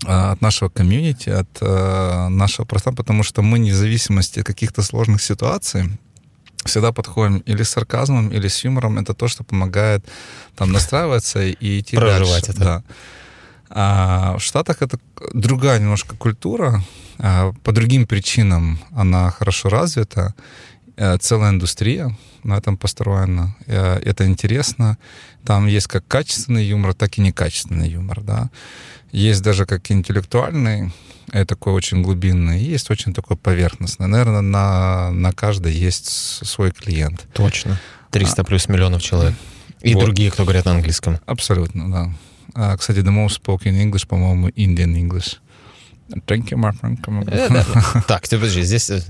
[0.06, 5.22] Э, от нашего комьюнити, от э, нашего пространства, потому что мы, независимости от каких-то сложных
[5.22, 5.84] ситуаций,
[6.64, 8.98] всегда подходим или с сарказмом, или с юмором.
[8.98, 10.04] Это то, что помогает
[10.56, 12.50] там настраиваться и идти Проживать дальше.
[12.50, 12.60] это.
[12.60, 12.82] Да.
[13.70, 14.98] А в Штатах это
[15.32, 16.82] другая немножко культура.
[17.18, 20.34] А по другим причинам она хорошо развита.
[20.96, 23.56] Э, целая индустрия на этом построена.
[23.66, 24.98] Э, это интересно.
[25.44, 28.20] Там есть как качественный юмор, так и некачественный юмор.
[28.20, 28.50] Да?
[29.12, 30.92] Есть даже как интеллектуальный,
[31.32, 34.06] и такой очень глубинный, есть очень такой поверхностный.
[34.06, 36.06] Наверное, на, на каждый есть
[36.46, 37.26] свой клиент.
[37.32, 37.80] Точно.
[38.10, 39.34] 300 а, плюс миллионов человек.
[39.82, 40.04] И вот.
[40.04, 41.18] другие, кто говорят на английском.
[41.26, 42.12] Абсолютно, да.
[42.54, 45.38] А, кстати, the most spoken English, по-моему, Indian English.
[46.26, 46.98] Thank you, my friend.
[47.28, 49.00] Э, так, подожди, здесь э,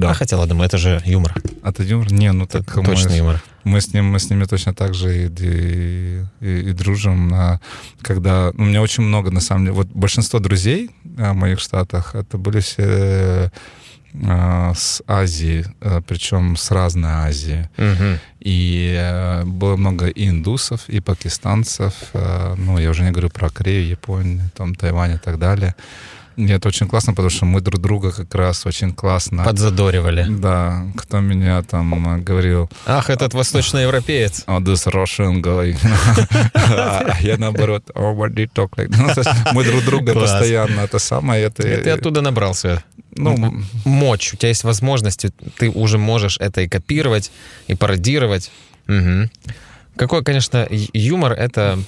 [0.00, 0.10] да.
[0.10, 1.34] А хотя, ладно, это же юмор.
[1.62, 2.10] Это юмор?
[2.10, 3.42] Не, ну так это точно мы, юмор.
[3.64, 7.34] Мы с, ним, мы с ними точно так же и, и, и, и дружим.
[7.34, 7.60] А
[8.00, 8.50] когда...
[8.54, 9.76] Ну, у меня очень много, на самом деле...
[9.76, 13.50] Вот большинство друзей а, в моих штатах, это были все а,
[14.12, 15.64] с Азии,
[16.06, 17.68] причем с разной Азии.
[17.78, 18.18] Угу.
[18.40, 21.94] И было много и индусов, и пакистанцев.
[22.56, 25.74] Ну, я уже не говорю про Корею, Японию, там, Тайвань и так далее.
[26.36, 29.44] Нет, очень классно, потому что мы друг друга как раз очень классно...
[29.44, 30.26] Подзадоривали.
[30.28, 32.70] Да, кто меня там говорил...
[32.86, 34.44] Ах, этот восточноевропеец.
[34.46, 35.76] Oh, this Russian guy.
[37.20, 38.14] Я наоборот, oh?
[38.88, 41.44] Ну, мы друг друга постоянно это самое.
[41.44, 41.62] Это...
[41.62, 42.82] Ты оттуда набрался
[43.16, 47.30] ну, мочь, у тебя есть возможности, ты уже можешь это и копировать,
[47.66, 48.50] и пародировать.
[49.96, 51.78] Какой, конечно, юмор— это а,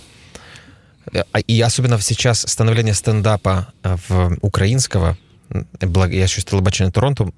[1.47, 5.17] и особенно сейчас становление стендапа а, в украинского,
[5.81, 7.31] я еще телебачение Торонто,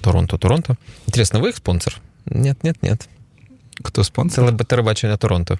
[0.00, 0.76] Торонто, Торонто.
[1.06, 2.00] Интересно, вы их спонсор?
[2.26, 3.08] Нет, нет, нет.
[3.82, 4.56] Кто спонсор?
[4.64, 5.58] Телебачение Торонто.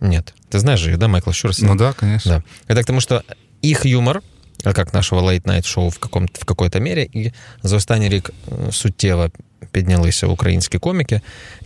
[0.00, 0.34] Нет.
[0.50, 1.66] Ты знаешь же, да, Майкл Щурсин?
[1.66, 2.30] Ну да, конечно.
[2.30, 2.72] Да.
[2.72, 3.24] Это к тому, что
[3.62, 4.22] их юмор,
[4.62, 7.32] как нашего лейт-найт шоу в, каком в какой-то мере, и
[7.62, 8.30] за останній рік
[8.70, 9.30] суттєво
[9.72, 11.20] піднялися українські коміки.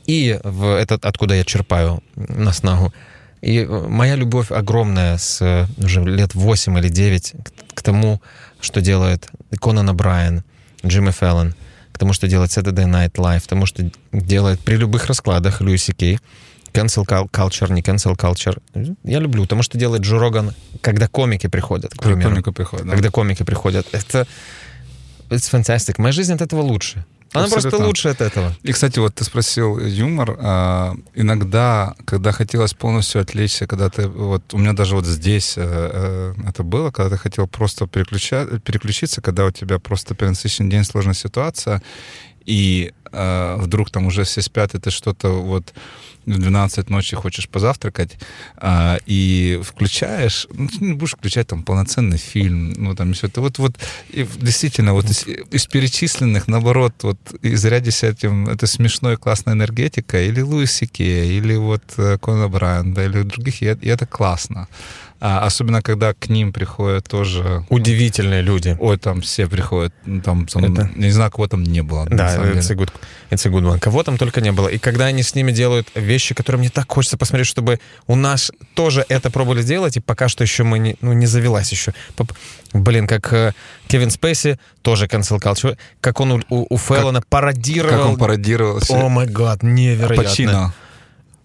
[0.06, 2.92] І в этот, откуда я черпаю наснагу,
[3.41, 7.33] и э, моя любовь огромная с э, уже лет 8 или 9
[7.73, 8.21] к тому,
[8.59, 9.29] что делает
[9.61, 10.43] Конан Брайан,
[10.85, 11.53] Джимми Феллон,
[11.91, 15.93] к тому, что делает Saturday Night Live, к тому, что делает при любых раскладах Льюиси
[15.93, 16.19] Кей.
[16.73, 18.61] Cancel culture, не cancel culture.
[19.03, 22.21] Я люблю, потому что делает Джо Роган, когда комики приходят, к примеру.
[22.21, 22.91] Когда комики приходят, да.
[22.91, 23.87] Когда комики приходят.
[23.93, 24.27] Это
[25.29, 25.95] it's fantastic.
[25.97, 27.03] Моя жизнь от этого лучше.
[27.33, 27.69] Она Абсолютно.
[27.69, 28.55] просто лучше от этого.
[28.63, 30.37] И, кстати, вот ты спросил юмор.
[30.39, 34.07] А, иногда, когда хотелось полностью отвлечься, когда ты...
[34.07, 38.45] Вот у меня даже вот здесь а, а, это было, когда ты хотел просто переключа,
[38.63, 41.81] переключиться, когда у тебя просто перенасыщенный день, сложная ситуация,
[42.45, 45.73] и а, вдруг там уже все спят, и ты что-то вот
[46.27, 48.17] в 12 ночи хочешь позавтракать,
[48.57, 53.41] а, и включаешь, ну, не будешь включать там полноценный фильм, ну там все это.
[53.41, 53.77] Вот, вот
[54.09, 60.41] и действительно, вот из, из перечисленных, наоборот, вот изрядись этим, это смешной, классная энергетика, или
[60.41, 64.67] Луис Сике, или вот э, Кона Брайанда, или других, и, и это классно.
[65.19, 67.65] А, особенно, когда к ним приходят тоже...
[67.69, 68.77] Удивительные люди.
[68.79, 69.91] Ой, там все приходят.
[70.05, 70.91] Ну, там, там это...
[70.95, 72.05] Не знаю, кого там не было.
[72.05, 72.91] Да, it's a, good,
[73.31, 73.79] it's a good one.
[73.79, 74.67] Кого там только не было.
[74.67, 78.51] И когда они с ними делают вещи, которые мне так хочется посмотреть, чтобы у нас
[78.75, 81.93] тоже это пробовали сделать, и пока что еще мы не, ну, не завелась еще.
[82.73, 83.53] Блин, как э,
[83.87, 87.97] Кевин Спейси, тоже cancel culture, как он у, у, у Феллона как, пародировал...
[87.97, 88.79] Как он пародировал.
[88.89, 90.23] О май гад, невероятно.
[90.23, 90.73] Пачино.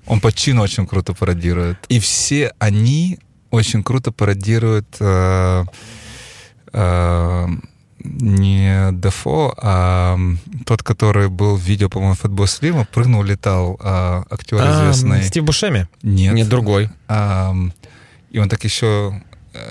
[0.07, 1.79] Он Пачино очень круто пародирует.
[1.89, 3.19] И все они
[3.53, 5.65] очень круто пародирует э,
[6.73, 7.47] э,
[8.05, 10.19] не Дефо, а
[10.67, 15.23] тот, который был в видео, по-моему, Фэтбой Слима, прыгнул, летал, а, актер а, известный.
[15.23, 15.87] Стив Бушеми?
[16.03, 16.35] Нет.
[16.35, 16.89] Нет, другой.
[17.07, 17.55] А,
[18.31, 19.23] и он так еще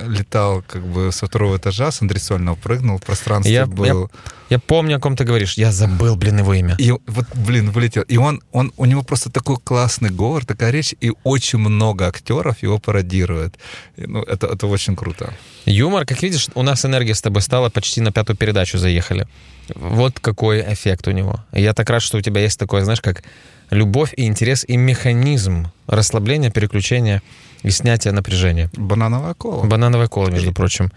[0.08, 3.86] летал как бы со второго этажа, с андресольного прыгнул, в пространстве я, был...
[3.86, 4.08] Я,
[4.50, 5.54] я помню, о ком ты говоришь.
[5.54, 6.76] Я забыл, блин, его имя.
[6.78, 8.04] И вот, блин, вылетел.
[8.04, 12.64] И он, он, у него просто такой классный говор, такая речь, и очень много актеров
[12.64, 13.56] его пародируют.
[13.98, 15.34] И, ну, это, это очень круто.
[15.66, 19.28] Юмор, как видишь, у нас энергия с тобой стала, почти на пятую передачу заехали.
[19.76, 21.44] Вот какой эффект у него.
[21.54, 23.24] Я так рад, что у тебя есть такое, знаешь, как
[23.72, 27.22] любовь и интерес и механизм расслабления, переключения
[27.63, 28.69] и снятия напряжения.
[28.74, 29.65] Банановая кола.
[29.65, 30.91] Банановая кола, между прочим.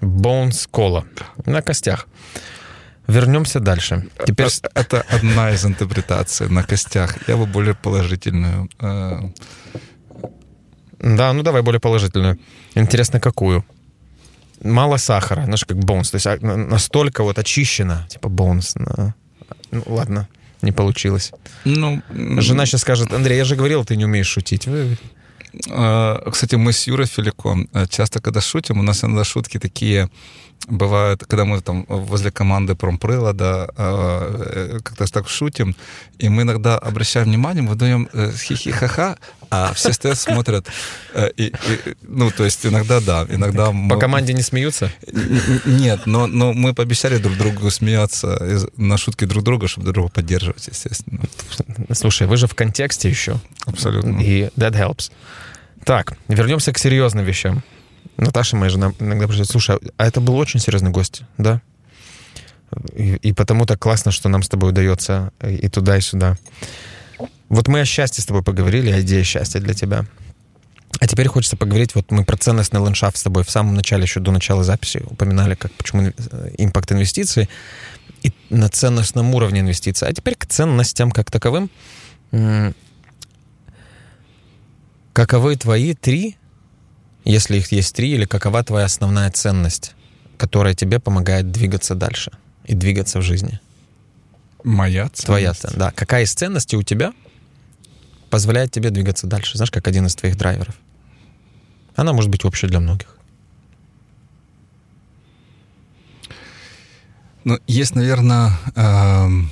[0.00, 1.04] Bones кола.
[1.46, 2.06] На костях.
[3.06, 4.08] Вернемся дальше.
[4.26, 4.48] Теперь...
[4.74, 7.28] Это одна из интерпретаций на костях.
[7.28, 8.68] Я бы более положительную.
[8.80, 9.20] Э,
[11.00, 12.38] да, ну давай более положительную.
[12.74, 13.64] Интересно, какую?
[14.62, 16.10] Мало сахара, знаешь, как бонус.
[16.10, 18.74] То есть а, настолько вот очищено, типа бонус.
[19.74, 20.28] Ну, ладно,
[20.62, 21.32] не получилось.
[21.64, 22.02] Ну,
[22.40, 24.68] Жена сейчас скажет, Андрей, я же говорил, ты не умеешь шутить.
[25.70, 30.08] А, кстати, мы с Юрой Филиком э, часто, когда шутим, у нас иногда шутки такие
[30.68, 35.76] бывают, когда мы там возле команды промприлада э, как-то так шутим,
[36.18, 39.16] и мы иногда обращаем внимание, мы даем э, хихи-ха-ха,
[39.50, 40.66] а все стоят, смотрят.
[41.36, 41.52] И, и,
[42.02, 43.70] ну, то есть иногда да, иногда...
[43.70, 43.88] Мы...
[43.88, 44.92] По команде не смеются?
[45.64, 50.10] Нет, но, но мы пообещали друг другу смеяться на шутки друг друга, чтобы друг друга
[50.10, 51.22] поддерживать, естественно.
[51.92, 53.40] Слушай, вы же в контексте еще.
[53.66, 54.20] Абсолютно.
[54.20, 55.10] И that helps.
[55.84, 57.62] Так, вернемся к серьезным вещам.
[58.16, 61.60] Наташа, моя жена, иногда приходит, слушай, а это был очень серьезный гость, да?
[62.94, 66.36] И, и потому так классно, что нам с тобой удается и туда, и сюда.
[67.48, 70.06] Вот мы о счастье с тобой поговорили, о идее счастья для тебя.
[71.00, 74.20] А теперь хочется поговорить, вот мы про ценностный ландшафт с тобой в самом начале, еще
[74.20, 77.48] до начала записи упоминали, как почему э, импакт инвестиций
[78.22, 80.08] и на ценностном уровне инвестиций.
[80.08, 81.70] А теперь к ценностям как таковым.
[85.12, 86.36] Каковы твои три,
[87.24, 89.94] если их есть три, или какова твоя основная ценность,
[90.36, 92.32] которая тебе помогает двигаться дальше
[92.64, 93.60] и двигаться в жизни?
[94.64, 95.26] Моя ценность?
[95.26, 95.92] Твоя ценность, да.
[95.92, 97.12] Какая из ценностей у тебя
[98.34, 99.56] позволяет тебе двигаться дальше?
[99.56, 100.74] Знаешь, как один из твоих драйверов.
[101.94, 103.06] Она может быть общей для многих.
[107.44, 109.50] Ну, есть, наверное, эм,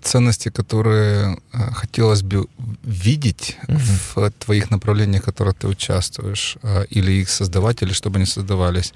[0.00, 2.46] ценности, которые э, хотелось бы
[2.82, 3.78] видеть угу.
[4.14, 8.94] в твоих направлениях, в которых ты участвуешь, э, или их создавать, или чтобы они создавались.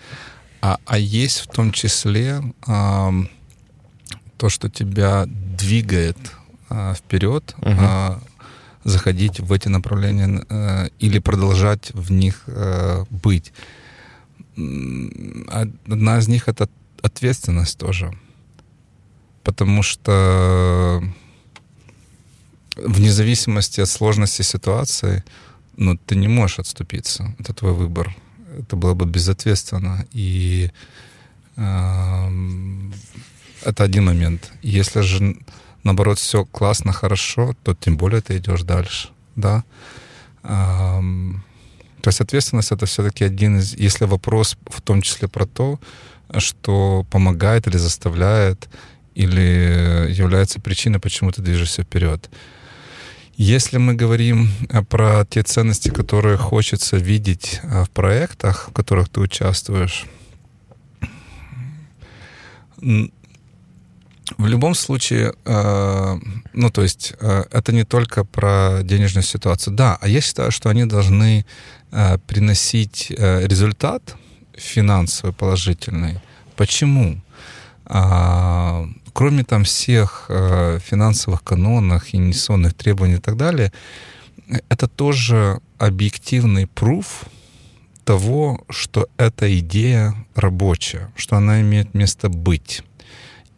[0.63, 3.11] А, а есть в том числе э,
[4.39, 6.17] то, что тебя двигает
[6.71, 7.69] э, вперед, угу.
[7.69, 8.19] э,
[8.85, 13.53] заходить в эти направления э, или продолжать в них э, быть.
[14.57, 16.69] Одна из них это
[17.03, 18.13] ответственность тоже
[19.43, 21.03] потому что
[22.77, 25.25] вне зависимости от сложности ситуации,
[25.77, 27.35] ну, ты не можешь отступиться.
[27.39, 28.15] Это твой выбор.
[28.59, 30.07] Это было бы безответственно.
[30.13, 30.71] И
[31.57, 32.31] э,
[33.65, 34.53] это один момент.
[34.63, 35.37] Если же,
[35.85, 39.09] наоборот, все классно, хорошо, то тем более ты идешь дальше.
[39.37, 39.65] Да?
[40.43, 43.75] То есть ответственность это все-таки один из...
[43.75, 45.79] Если вопрос в том числе про то,
[46.39, 48.69] что помогает или заставляет,
[49.15, 52.31] или является причиной, почему ты движешься вперед.
[53.37, 59.09] Если мы говорим э, про те ценности, которые хочется видеть э, в проектах, в которых
[59.09, 60.05] ты участвуешь,
[64.41, 66.19] в любом случае, э,
[66.53, 69.75] ну, то есть, это не только про денежную ситуацию.
[69.75, 71.45] Да, а я считаю, что они должны
[72.27, 74.17] приносить результат
[74.55, 76.21] финансовый положительный.
[76.57, 77.21] Почему?
[77.93, 83.73] А, кроме там всех э, финансовых канонов, инвестиционных требований и так далее,
[84.69, 87.25] это тоже объективный пруф
[88.05, 92.83] того, что эта идея рабочая, что она имеет место быть.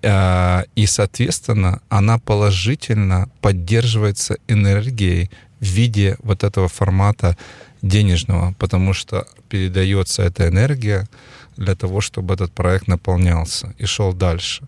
[0.03, 5.31] Э, и, соответственно, она положительно поддерживается энергией
[5.61, 7.37] в виде вот этого формата
[7.83, 11.09] денежного, потому что передается эта энергия
[11.57, 14.63] для того, чтобы этот проект наполнялся и шел дальше.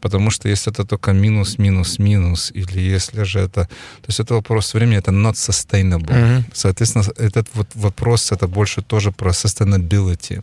[0.00, 3.64] Потому что если это только минус, минус, минус, или если же это...
[3.64, 6.08] То есть это вопрос времени, это not sustainable.
[6.08, 6.42] Mm-hmm.
[6.54, 10.42] Соответственно, этот вот вопрос, это больше тоже про sustainability.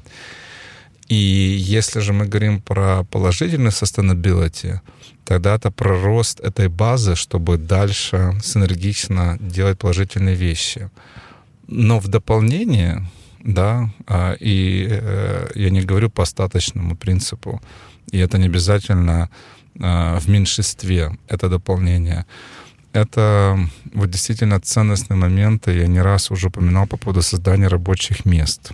[1.07, 4.79] И если же мы говорим про положительный sustainability,
[5.23, 10.89] тогда это про рост этой базы, чтобы дальше синергично делать положительные вещи.
[11.67, 13.05] Но в дополнение,
[13.39, 17.61] да, а, и э, я не говорю по остаточному принципу,
[18.11, 19.29] и это не обязательно
[19.79, 22.25] а, в меньшинстве, это дополнение.
[22.93, 23.57] Это
[23.93, 28.71] вот действительно ценностные моменты, я не раз уже упоминал по поводу создания рабочих мест.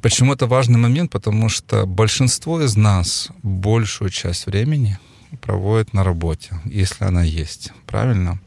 [0.00, 1.10] Почему это важный момент?
[1.10, 4.98] Потому что большинство из нас большую часть времени
[5.40, 8.40] проводит на работе, если она есть, правильно?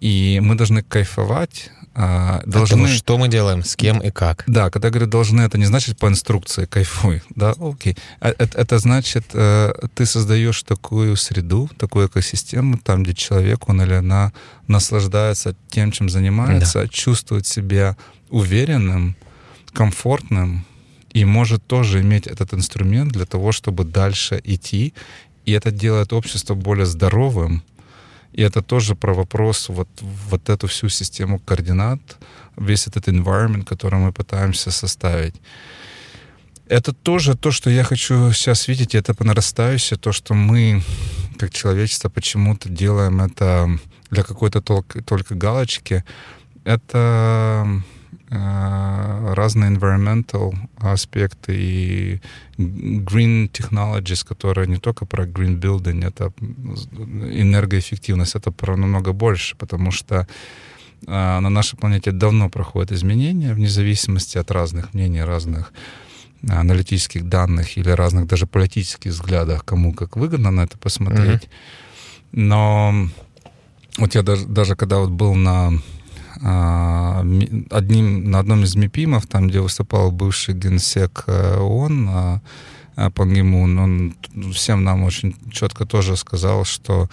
[0.00, 2.76] И мы должны кайфовать а, должны...
[2.76, 4.44] Потому что мы делаем, с кем и как.
[4.46, 7.96] Да, когда говорю должны, это не значит по инструкции, кайфуй, да, окей.
[8.20, 13.80] А, это, это значит, э, ты создаешь такую среду, такую экосистему, там, где человек, он
[13.80, 14.34] или она
[14.68, 16.88] наслаждается тем, чем занимается, да.
[16.88, 17.96] чувствует себя
[18.28, 19.16] уверенным,
[19.76, 20.64] комфортным,
[21.12, 24.94] и может тоже иметь этот инструмент для того, чтобы дальше идти.
[25.44, 27.62] И это делает общество более здоровым,
[28.32, 29.88] и это тоже про вопрос вот,
[30.30, 32.00] вот эту всю систему координат,
[32.56, 35.34] весь этот environment, который мы пытаемся составить.
[36.68, 40.82] Это тоже то, что я хочу сейчас видеть, это по нарастающей, то, что мы,
[41.38, 43.78] как человечество, почему-то делаем это
[44.10, 46.02] для какой-то только, только галочки.
[46.64, 47.82] Это
[48.28, 52.20] разные environmental аспекты и
[52.58, 56.32] green technologies, которые не только про green building, это
[57.40, 60.26] энергоэффективность, это про намного больше, потому что
[61.06, 65.72] э, на нашей планете давно проходят изменения вне зависимости от разных мнений, разных
[66.48, 71.44] аналитических данных или разных даже политических взглядов, кому как выгодно на это посмотреть.
[71.44, 71.48] Mm-hmm.
[72.32, 73.08] Но
[73.98, 75.72] вот я даже, даже когда вот был на
[76.40, 82.42] одним, на одном из МИПИМов, там, где выступал бывший генсек э, ООН, а,
[82.96, 84.14] а, Пан Гимун, он
[84.52, 87.08] всем нам очень четко тоже сказал, что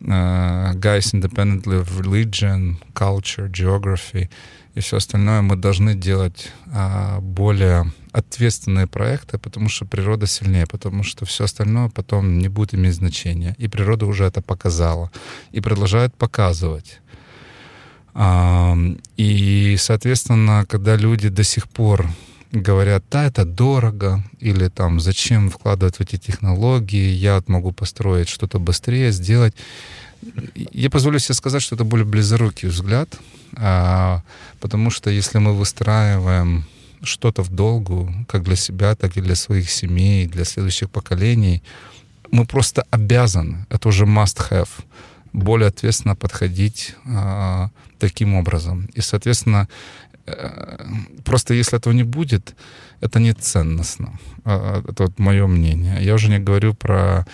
[0.00, 4.28] uh, guys independently of religion, culture, geography
[4.76, 6.52] и все остальное мы должны делать
[7.20, 12.94] более ответственные проекты, потому что природа сильнее, потому что все остальное потом не будет иметь
[12.94, 13.54] значения.
[13.56, 15.10] И природа уже это показала
[15.50, 17.00] и продолжает показывать.
[18.18, 22.08] И, соответственно, когда люди до сих пор
[22.52, 28.28] говорят, да, это дорого, или там, зачем вкладывать в эти технологии, я вот могу построить
[28.28, 29.54] что-то быстрее, сделать.
[30.54, 33.08] Я позволю себе сказать, что это более близорукий взгляд,
[33.54, 34.22] а,
[34.60, 36.64] потому что если мы выстраиваем
[37.02, 41.62] что-то в долгу, как для себя, так и для своих семей, для следующих поколений,
[42.30, 44.68] мы просто обязаны, это уже must have,
[45.36, 48.88] более ответственно подходить а, таким образом.
[48.94, 49.68] И, соответственно,
[50.26, 50.78] э,
[51.24, 52.54] просто если этого не будет,
[53.00, 54.18] это не ценностно.
[54.44, 55.98] А, это вот мое мнение.
[56.00, 57.26] Я уже не говорю про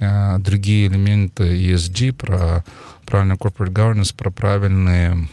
[0.00, 2.64] э, другие элементы ESG, про
[3.04, 5.28] правильный corporate governance, про правильные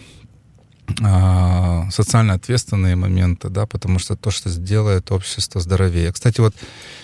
[1.92, 6.12] социально ответственные моменты, да, потому что то, что сделает общество здоровее.
[6.12, 6.54] Кстати, вот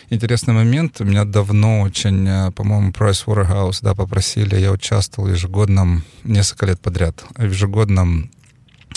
[0.10, 1.00] интересный момент.
[1.00, 6.80] Меня давно очень, э, по-моему, Price Waterhouse, да, попросили, я участвовал в ежегодном, несколько лет
[6.80, 8.30] подряд, в ежегодном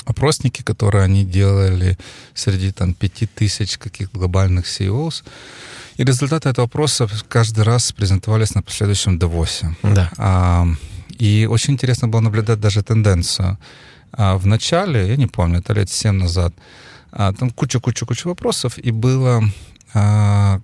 [0.05, 1.99] опроснике, которые они делали
[2.35, 5.25] среди там пяти тысяч каких глобальных CEOs.
[5.97, 9.77] И результаты этого опроса каждый раз презентовались на последующем Давосе.
[9.83, 10.11] Да.
[10.17, 10.67] А,
[11.19, 13.59] и очень интересно было наблюдать даже тенденцию.
[14.13, 16.55] А в начале, я не помню, это лет 7 назад,
[17.13, 19.43] А, там куча-куча-куча вопросов, и было
[19.95, 20.61] а,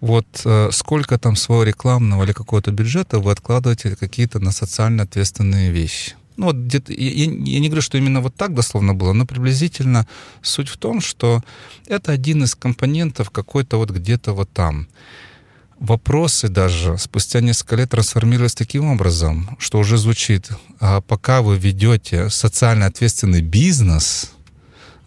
[0.00, 5.72] вот а, сколько там своего рекламного или какого-то бюджета вы откладываете какие-то на социально ответственные
[5.72, 6.14] вещи.
[6.36, 10.06] Ну, вот где-то, я, я не говорю, что именно вот так дословно было, но приблизительно
[10.40, 11.42] суть в том, что
[11.86, 14.88] это один из компонентов какой-то вот где-то вот там.
[15.82, 22.30] Вопросы даже спустя несколько лет трансформировались таким образом, что уже звучит, а пока вы ведете
[22.30, 24.30] социально ответственный бизнес,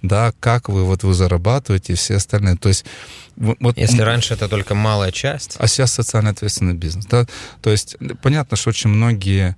[0.01, 2.57] да, как вы вот вы зарабатываете и все остальные.
[2.57, 2.84] То есть
[3.38, 5.55] вот, Если раньше это только малая часть.
[5.59, 7.05] А сейчас социально ответственный бизнес.
[7.05, 7.26] Да?
[7.61, 9.55] То есть понятно, что очень многие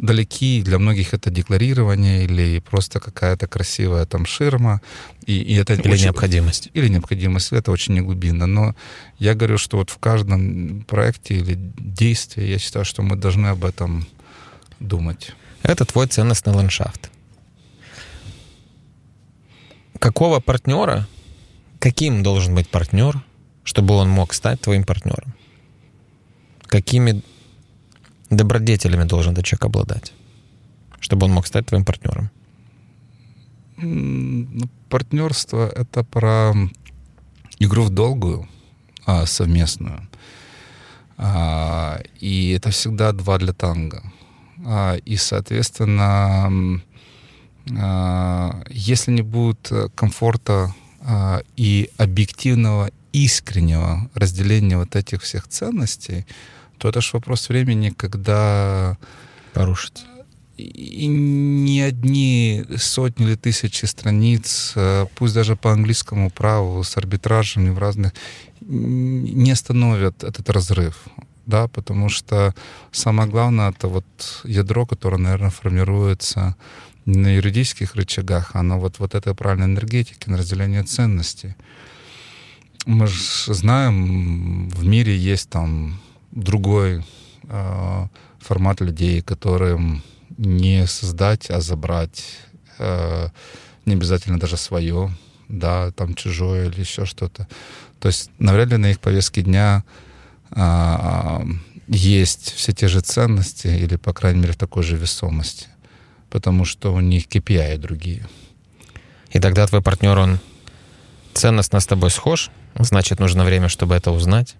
[0.00, 4.80] далеки, для многих это декларирование или просто какая-то красивая там ширма.
[5.26, 6.70] И, и это или очень, необходимость.
[6.72, 8.46] Или необходимость, это очень не глубинно.
[8.46, 8.74] Но
[9.18, 13.64] я говорю, что вот в каждом проекте или действии я считаю, что мы должны об
[13.64, 14.06] этом
[14.80, 15.32] думать.
[15.62, 17.10] Это твой ценностный ландшафт.
[19.98, 21.06] Какого партнера,
[21.78, 23.22] каким должен быть партнер,
[23.64, 25.34] чтобы он мог стать твоим партнером?
[26.66, 27.22] Какими
[28.30, 30.12] добродетелями должен этот человек обладать,
[31.00, 32.30] чтобы он мог стать твоим партнером?
[33.76, 36.54] Ну, партнерство— это про
[37.58, 38.48] игру в долгую,
[39.06, 40.08] а, совместную.
[41.16, 44.02] А, и это всегда два для танго.
[44.64, 46.80] А, и, соответственно,
[47.76, 56.26] а, если не будет комфорта а, и объективного, искреннего разделения вот этих всех ценностей,
[56.80, 58.96] то это же вопрос времени, когда...
[59.52, 60.04] Порушится.
[60.56, 67.70] И не одни сотни или тысячи страниц, э, пусть даже по английскому праву, с арбитражами
[67.70, 68.12] в разных,
[68.60, 71.04] не остановят этот разрыв.
[71.46, 72.54] Да, потому что
[72.92, 74.04] самое главное это вот
[74.44, 76.56] ядро, которое, наверное, формируется
[77.06, 81.54] не на юридических рычагах, а на вот, вот этой правильной энергетике, на разделение ценностей.
[82.86, 86.00] Мы же знаем, в мире есть там
[86.30, 87.04] другой
[87.44, 88.06] э,
[88.38, 90.02] формат людей, которым
[90.38, 92.24] не создать, а забрать.
[92.78, 93.28] Э,
[93.86, 95.10] не обязательно даже свое,
[95.48, 97.48] да, там чужое или еще что-то.
[97.98, 99.84] То есть навряд ли на их повестке дня
[100.50, 101.40] э,
[101.88, 105.66] есть все те же ценности или, по крайней мере, в такой же весомости.
[106.30, 108.28] Потому что у них KPI другие.
[109.32, 110.38] И тогда твой партнер, он
[111.34, 114.56] ценностно с тобой схож, значит, нужно время, чтобы это узнать.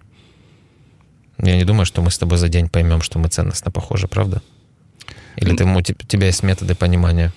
[1.41, 4.41] Я не думаю, что мы с тобой за день поймем, что мы ценностно похожи, правда?
[5.37, 7.33] Или ты, у тебя есть методы понимания?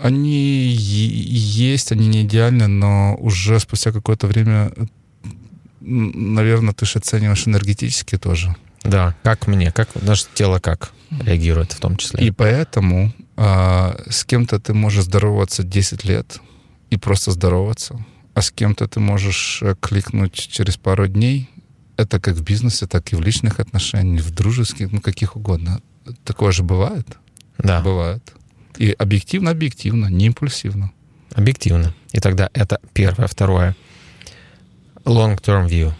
[0.00, 4.70] Они есть, они не идеальны, но уже спустя какое-то время,
[5.80, 8.54] наверное, ты же оцениваешь энергетически тоже.
[8.84, 12.26] Да, как мне, как наше тело как реагирует в том числе.
[12.26, 16.40] И поэтому а, с кем-то ты можешь здороваться 10 лет
[16.90, 18.04] и просто здороваться,
[18.34, 21.48] а с кем-то ты можешь э, кликнуть через пару дней
[21.98, 25.80] это как в бизнесе, так и в личных отношениях, в дружеских, ну, каких угодно.
[26.24, 27.06] Такое же бывает?
[27.58, 27.80] Да.
[27.82, 28.22] Бывает.
[28.78, 30.92] И объективно, объективно, не импульсивно.
[31.34, 31.92] Объективно.
[32.12, 33.26] И тогда это первое.
[33.26, 33.76] Второе.
[35.04, 35.92] Long-term view.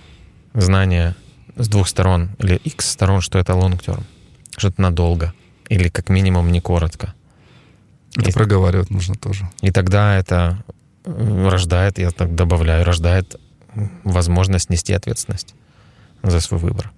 [0.55, 1.17] Знание
[1.57, 4.03] с двух сторон или x сторон, что это long-term.
[4.57, 5.35] Что это надолго.
[5.69, 7.15] Или как минимум не коротко.
[8.17, 9.51] Это и, проговаривать нужно тоже.
[9.63, 10.63] И тогда это
[11.05, 13.37] э, рождает, я так добавляю, рождает
[14.05, 15.55] возможность нести ответственность
[16.23, 16.93] за свой выбор.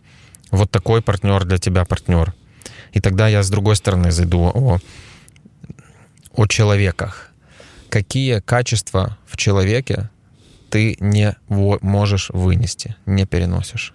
[0.50, 2.34] Вот такой партнер для тебя партнер.
[2.92, 4.78] И тогда я с другой стороны зайду о,
[6.32, 7.30] о человеках.
[7.88, 10.10] Какие качества в человеке
[10.70, 13.94] ты не можешь вынести, не переносишь?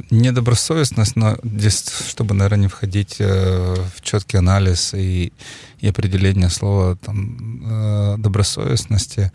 [0.00, 5.32] Э, недобросовестность, но здесь, чтобы, наверное, не входить э, в четкий анализ и,
[5.80, 9.32] и определение слова там, э, добросовестности,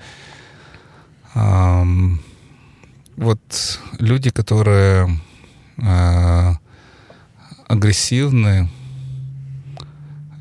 [3.17, 5.19] вот люди, которые
[7.67, 8.69] агрессивны,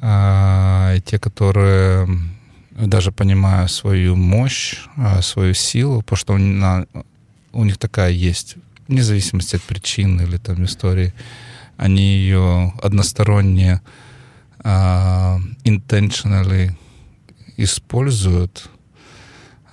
[0.01, 2.07] те, которые
[2.71, 4.79] даже понимая свою мощь,
[5.21, 6.87] свою силу, потому что
[7.53, 8.57] у них такая есть
[8.89, 11.13] вне зависимости от причин или там истории,
[11.77, 13.81] они ее односторонне
[14.59, 16.71] uh, intentionally
[17.57, 18.71] используют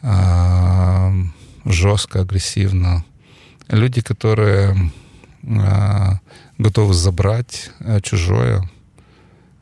[0.02, 1.26] uh,
[1.66, 3.06] жестко, агрессивно.
[3.68, 4.92] Люди, которые
[5.44, 6.16] uh,
[6.58, 8.70] готовы забрать uh, чужое,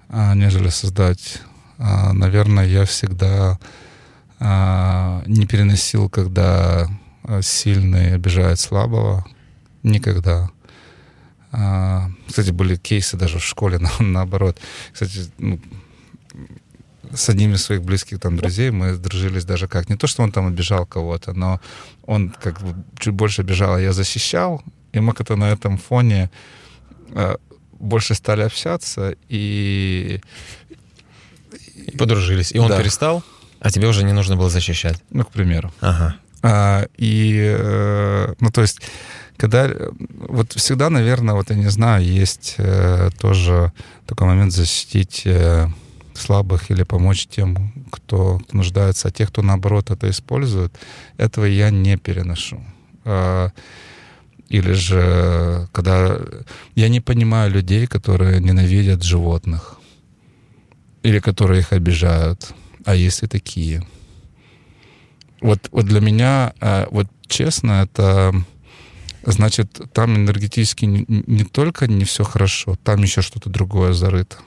[0.10, 1.42] нежели создать.
[1.78, 3.60] Наверное, я всегда
[4.40, 6.90] не переносил, когда
[7.42, 9.24] сильный обижает слабого,
[9.90, 10.50] никогда.
[11.52, 14.58] А, кстати, были кейсы даже в школе на, наоборот.
[14.94, 15.60] Кстати, ну,
[17.14, 19.90] с одним из своих близких там друзей мы сдружились даже как.
[19.90, 21.60] Не то, что он там обижал кого-то, но
[22.06, 24.64] он как бы чуть больше обижал, а я защищал,
[24.94, 26.30] и мы как-то на этом фоне
[27.12, 27.36] э,
[27.80, 30.22] больше стали общаться и...
[31.76, 32.52] и подружились.
[32.52, 32.78] И он да.
[32.78, 33.24] перестал,
[33.60, 35.02] а тебе уже не нужно было защищать.
[35.10, 35.72] Ну, к примеру.
[35.82, 36.16] Ага.
[36.42, 38.82] А, и, э, ну, то есть,
[39.40, 39.72] когда,
[40.28, 43.72] вот всегда, наверное, вот я не знаю, есть э, тоже
[44.06, 45.68] такой момент защитить э,
[46.14, 50.78] слабых или помочь тем, кто, нуждается, а тех, кто наоборот это использует,
[51.16, 52.62] этого я не переношу.
[53.06, 53.52] А,
[54.50, 56.18] или же, когда
[56.76, 59.80] я не понимаю людей, которые ненавидят животных,
[61.02, 62.54] или которые их обижают,
[62.84, 63.88] а есть и такие.
[65.40, 68.34] Вот, вот для меня, а, вот честно, это
[69.24, 74.38] значит, там энергетически не, не только не все хорошо, там еще что-то другое зарыто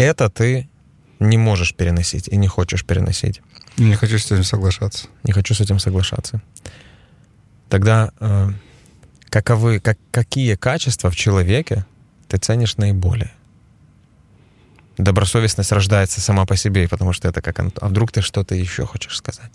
[0.00, 0.68] это ты
[1.18, 3.42] не можешь переносить и не хочешь переносить.
[3.76, 5.08] Не хочу с этим соглашаться.
[5.24, 6.42] Не хочу с этим соглашаться.
[7.68, 8.50] Тогда э,
[9.28, 11.84] каковы, как, какие качества в человеке
[12.28, 13.32] ты ценишь наиболее?
[14.96, 17.60] Добросовестность рождается сама по себе, потому что это как...
[17.60, 19.52] А вдруг ты что-то еще хочешь сказать?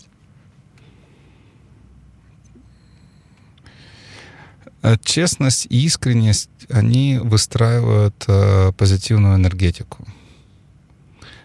[4.75, 10.06] Э, честность и искренность, они выстраивают э, позитивную энергетику.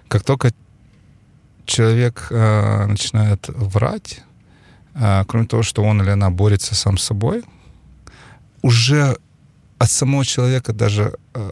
[0.07, 0.51] Как только
[1.65, 4.21] человек э, начинает врать,
[4.93, 7.43] э, кроме того, что он или она борется сам с собой,
[8.61, 9.17] уже
[9.79, 11.51] от самого человека даже э,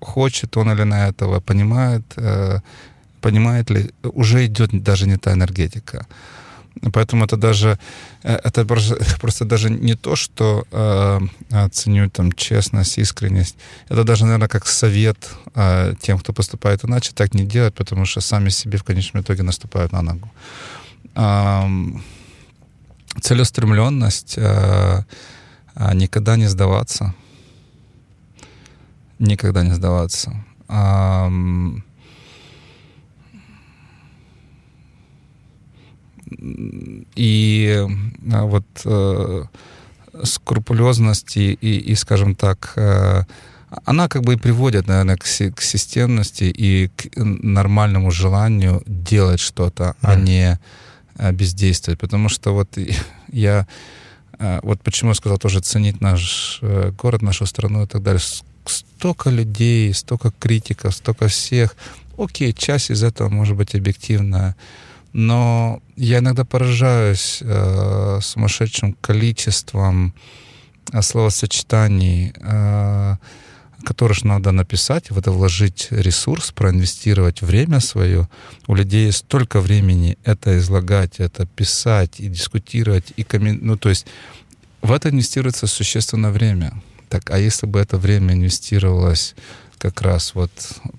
[0.00, 2.60] хочет он или она этого, понимает, э,
[3.20, 6.06] понимает ли, уже идет даже не та энергетика.
[6.92, 7.78] Поэтому это даже
[8.22, 8.64] э, это
[9.20, 11.20] просто, даже не то, что э,
[11.72, 13.56] ценю там честность, искренность.
[13.88, 18.20] Это даже, наверное, как совет э, тем, кто поступает иначе, так не делать, потому что
[18.20, 20.30] сами себе в конечном итоге наступают на ногу.
[21.16, 21.68] Э,
[23.20, 25.02] целеустремленность, э,
[25.94, 27.14] никогда не сдаваться,
[29.18, 30.32] никогда не сдаваться.
[30.68, 31.28] Э,
[36.38, 37.86] и
[38.32, 39.44] а, вот э,
[40.24, 43.22] скрупулезность и, и, и, скажем так, э,
[43.84, 49.84] она как бы и приводит, наверное, к, к системности и к нормальному желанию делать что-то,
[49.84, 49.94] mm.
[50.02, 50.58] а не
[51.16, 52.00] э, бездействовать.
[52.00, 52.78] Потому что вот
[53.32, 53.66] я...
[54.38, 58.22] Э, вот почему я сказал тоже ценить наш э, город, нашу страну и так далее.
[58.66, 61.76] Столько людей, столько критиков, столько всех.
[62.18, 64.56] Окей, часть из этого может быть объективная
[65.12, 70.14] но я иногда поражаюсь э, сумасшедшим количеством
[70.92, 73.16] э, словосочетаний, э,
[73.84, 78.28] которых надо написать, в это вложить ресурс, проинвестировать время свое.
[78.66, 83.58] У людей есть столько времени это излагать, это писать и дискутировать, и коммен...
[83.62, 84.06] ну то есть
[84.82, 86.72] в это инвестируется существенное время.
[87.08, 89.34] Так, а если бы это время инвестировалось
[89.80, 90.50] как раз вот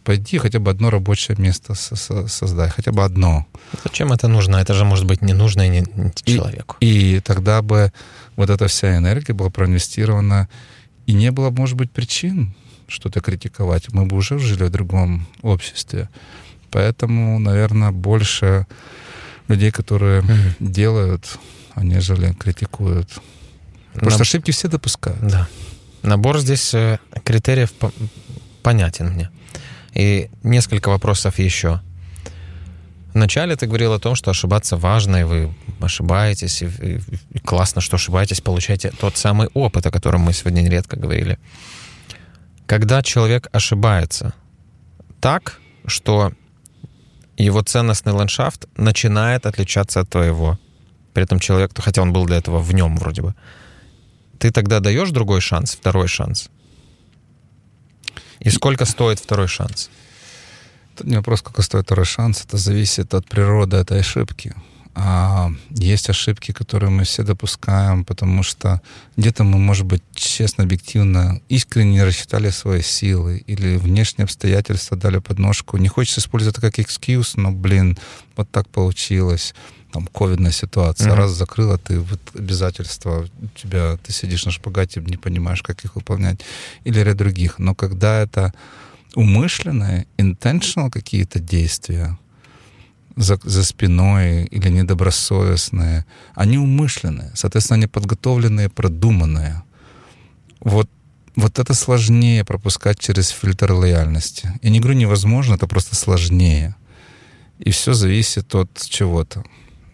[0.04, 3.46] пойди хотя бы одно рабочее место создай, хотя бы одно.
[3.84, 4.58] Зачем это нужно?
[4.58, 5.86] Это же может быть не нужно и не
[6.26, 6.78] человеку.
[6.80, 7.94] И, и тогда бы
[8.36, 10.50] вот эта вся энергия была проинвестирована,
[11.06, 12.56] и не было, может быть, причин
[12.88, 13.94] что-то критиковать.
[13.94, 16.10] Мы бы уже жили в другом обществе.
[16.72, 18.66] Поэтому, наверное, больше
[19.48, 20.56] людей, которые mm-hmm.
[20.60, 21.38] делают,
[21.76, 23.10] а нежели критикуют.
[23.94, 24.14] Потому Наб...
[24.14, 25.22] что ошибки все допускают.
[25.22, 25.48] Да.
[26.02, 27.72] Набор здесь э, критериев
[28.62, 29.30] понятен мне.
[29.94, 31.82] И несколько вопросов еще.
[33.14, 37.00] Вначале ты говорил о том, что ошибаться важно, и вы ошибаетесь, и, и,
[37.32, 41.38] и классно, что ошибаетесь, получаете тот самый опыт, о котором мы сегодня нередко говорили.
[42.68, 44.34] Когда человек ошибается
[45.20, 46.32] так, что
[47.38, 50.58] его ценностный ландшафт начинает отличаться от твоего,
[51.14, 53.36] при этом человек, хотя он был для этого в нем вроде бы,
[54.40, 56.50] ты тогда даешь другой шанс, второй шанс—
[58.42, 59.90] и сколько стоит второй шанс?
[60.96, 62.44] Это не вопрос, сколько стоит второй шанс.
[62.46, 64.54] Это зависит от природы этой ошибки.
[64.94, 68.82] А есть ошибки, которые мы все допускаем, потому что
[69.16, 75.20] где-то мы, может быть, честно, объективно, искренне не рассчитали свои силы или внешние обстоятельства дали
[75.20, 75.78] подножку.
[75.78, 77.98] Не хочется использовать это как экскьюз, но, блин,
[78.36, 79.54] вот так получилось
[79.92, 81.16] там ковидная ситуация, mm-hmm.
[81.16, 86.42] раз закрыла ты вот обязательства, тебя ты сидишь на шпагате, не понимаешь, как их выполнять,
[86.84, 87.60] или ряд других.
[87.60, 88.54] Но когда это
[89.16, 92.18] умышленные, intentional какие-то действия
[93.16, 99.64] за, за спиной или недобросовестные, они умышленные, соответственно, они подготовленные, продуманные.
[100.60, 100.90] Вот
[101.36, 104.52] вот это сложнее пропускать через фильтр лояльности.
[104.62, 106.76] Я не говорю невозможно, это просто сложнее.
[107.60, 109.44] И все зависит от чего-то.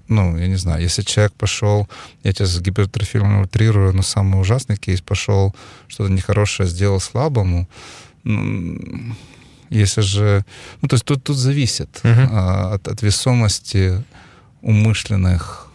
[0.10, 1.88] Ну, я не знаю, если человек пошел,
[2.24, 5.54] я тебя с гипертрофилем утрирую, но самый ужасный кейс пошел,
[5.88, 7.68] что-то нехорошее сделал слабому,
[8.24, 9.16] ну,
[9.70, 10.46] если же...
[10.82, 12.28] Ну, то есть тут, тут зависит uh-huh.
[12.32, 14.04] а, от, от весомости
[14.62, 15.68] умышленных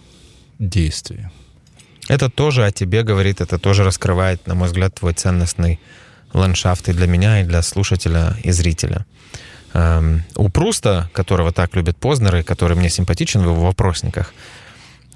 [0.59, 1.27] действий.
[2.09, 5.79] Это тоже о тебе говорит, это тоже раскрывает, на мой взгляд, твой ценностный
[6.33, 9.07] ландшафт и для меня, и для слушателя, и зрителя.
[9.75, 14.35] Эм, у Пруста, которого так любят Познеры, который мне симпатичен в его вопросниках,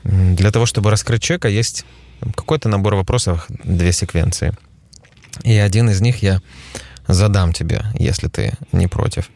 [0.02, 1.84] для того, чтобы раскрыть человека, есть
[2.34, 4.52] какой-то набор вопросов, две секвенции.
[5.42, 6.40] И один из них я
[7.06, 9.30] задам тебе, если ты не против.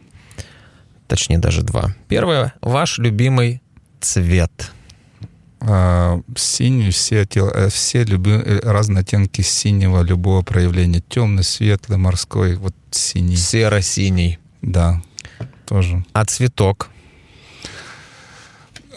[1.07, 1.93] Точнее, даже два.
[2.07, 2.53] Первое.
[2.61, 3.61] Ваш любимый
[3.99, 4.71] цвет.
[5.59, 11.03] А, синий, все, э, все люби, э, разные оттенки синего, любого проявления.
[11.07, 13.35] Темный, светлый, морской, вот синий.
[13.35, 14.39] Серо-синий.
[14.61, 15.01] Да,
[15.71, 16.03] тоже.
[16.11, 16.89] А цветок?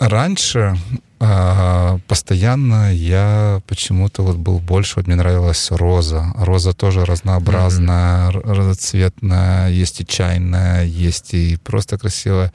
[0.01, 0.77] Раньше
[1.21, 6.33] а, постоянно я почему-то вот был больше, вот мне нравилась роза.
[6.37, 8.53] Роза тоже разнообразная, mm-hmm.
[8.53, 12.53] разноцветная, есть и чайная, есть и просто красивая.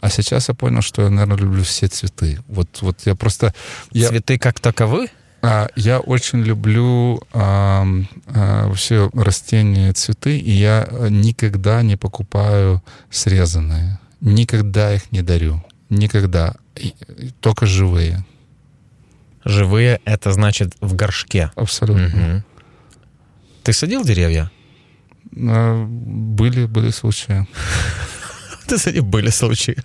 [0.00, 2.38] А сейчас я понял, что я, наверное, люблю все цветы.
[2.48, 3.52] Вот, вот я просто...
[3.92, 5.08] Я, цветы как таковы?
[5.40, 7.86] А, я очень люблю а,
[8.26, 14.00] а, вообще растения, цветы, и я никогда не покупаю срезанные.
[14.20, 15.64] Никогда их не дарю.
[15.90, 16.54] Никогда.
[17.40, 18.24] Только живые.
[19.44, 21.50] Живые— это значит в горшке?
[21.54, 22.06] Абсолютно.
[22.06, 22.42] Угу.
[23.62, 24.50] Ты садил деревья?
[25.36, 27.46] А, были, были случаи.
[28.66, 29.76] Ты были случаи.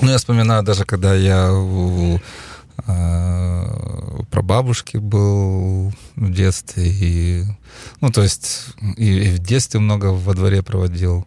[0.00, 1.50] Ну, я вспоминаю даже, когда я
[2.78, 6.84] а, прабабушки был в детстве.
[6.86, 7.44] И,
[8.00, 11.26] ну, то есть и, и в детстве много во дворе проводил.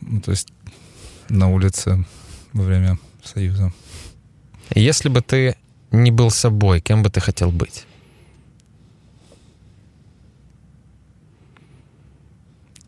[0.00, 0.48] Ну, то есть
[1.28, 2.04] на улице
[2.52, 3.72] во время Союза.
[4.74, 5.56] Если бы ты
[5.90, 7.86] не был собой, кем бы ты хотел быть?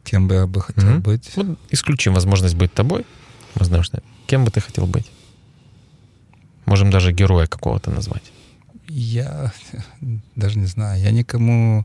[0.05, 1.01] Кем бы я бы хотел mm-hmm.
[1.01, 1.31] быть?
[1.37, 3.07] Вот исключим возможность быть тобой.
[3.55, 4.03] Возможно.
[4.27, 5.11] Кем бы ты хотел быть?
[6.67, 8.23] Можем даже героя какого-то назвать.
[8.89, 9.53] Я
[10.37, 11.01] даже не знаю.
[11.01, 11.85] Я никому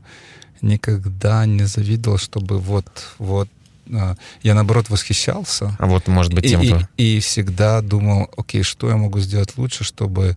[0.62, 2.86] никогда не завидовал, чтобы вот,
[3.18, 3.48] вот
[3.92, 5.76] а, я наоборот восхищался.
[5.78, 6.80] А вот, может быть, тем, и, кто...
[6.96, 10.36] и, и всегда думал, окей, что я могу сделать лучше, чтобы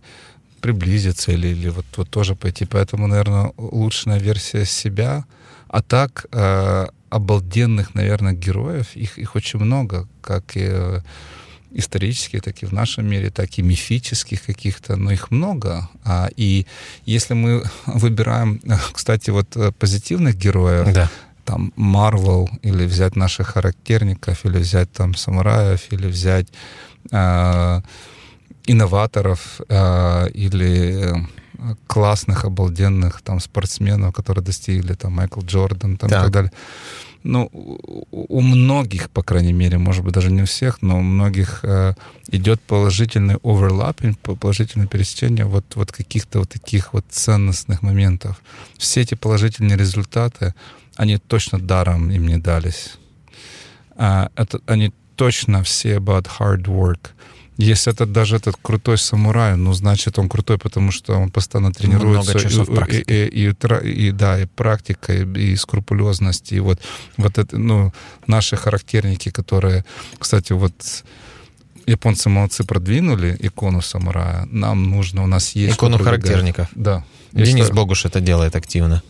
[0.60, 2.64] приблизиться или, или вот, вот тоже пойти.
[2.64, 5.24] Поэтому, наверное, лучшая версия себя.
[5.68, 11.00] А так, э, обалденных, наверное, героев, их, их очень много, как и э,
[11.74, 15.88] исторических, так и в нашем мире, так и мифических каких-то, но их много.
[16.04, 16.66] А, и
[17.06, 18.60] если мы выбираем,
[18.92, 21.10] кстати, вот э, позитивных героев, да
[21.44, 26.46] там Марвел, или взять наших характерников, или взять там самураев, или взять
[27.10, 27.80] э,
[28.66, 31.26] инноваторов, э, или
[31.86, 36.18] классных, обалденных там спортсменов, которые достигли, там Майкл Джордан там, да.
[36.18, 36.52] и так далее.
[37.24, 37.48] Ну,
[38.10, 41.94] у многих, по крайней мере, может быть, даже не у всех, но у многих э,
[42.32, 48.42] идет положительный оверлаппинг, положительное пересечение вот, вот каких-то вот таких вот ценностных моментов.
[48.76, 50.54] Все эти положительные результаты,
[50.96, 52.94] они точно даром им не дались.
[53.96, 57.10] А, это, они точно все about hard work.
[57.58, 62.32] Если это даже этот крутой самурай, ну, значит, он крутой, потому что он постоянно тренируется.
[62.32, 66.52] Много часов и, и, и, и, и, да, и практика, и, и скрупулезность.
[66.52, 66.80] И вот,
[67.18, 67.92] вот это, ну,
[68.26, 69.84] наши характерники, которые,
[70.18, 70.72] кстати, вот
[71.86, 74.46] японцы молодцы продвинули икону самурая.
[74.50, 75.76] Нам нужно, у нас есть...
[75.76, 76.68] Икону характерников.
[76.74, 77.04] Да.
[77.32, 77.74] Денис считаю...
[77.74, 79.02] Богуш это делает активно.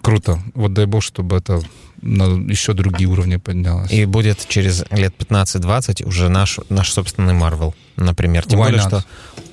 [0.00, 0.42] Круто.
[0.54, 1.62] Вот дай бог, чтобы это
[2.02, 3.90] на еще другие уровни поднялось.
[3.90, 8.44] И будет через лет 15-20 уже наш, наш собственный Марвел, например.
[8.44, 8.88] Тем Why более, not?
[8.88, 9.04] что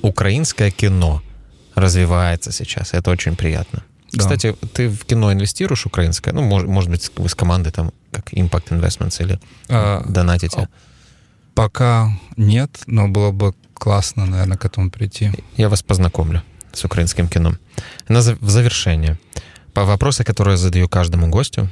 [0.02, 1.22] украинское кино
[1.74, 2.92] развивается сейчас.
[2.92, 3.82] Это очень приятно.
[4.12, 4.18] Да.
[4.18, 6.34] Кстати, ты в кино инвестируешь украинское?
[6.34, 10.68] Ну, может, может быть, вы с командой там, как Impact Investments или а, донатите?
[11.54, 15.30] Пока нет, но было бы классно, наверное, к этому прийти.
[15.56, 17.54] Я вас познакомлю с украинским кино.
[18.08, 19.18] На, в завершение.
[19.72, 21.68] По вопросы, которые я задаю каждому гостю,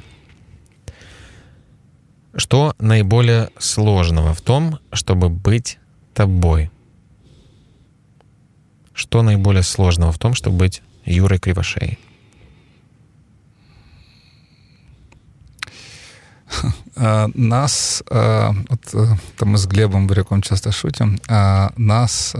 [2.35, 5.79] что наиболее сложного в том, чтобы быть
[6.13, 6.71] тобой?
[8.93, 11.99] Что наиболее сложного в том, чтобы быть Юрой Кривошеей?
[17.01, 22.35] А, нас, а, вот, э, там мы с Глебом Буряком часто шутим, а, нас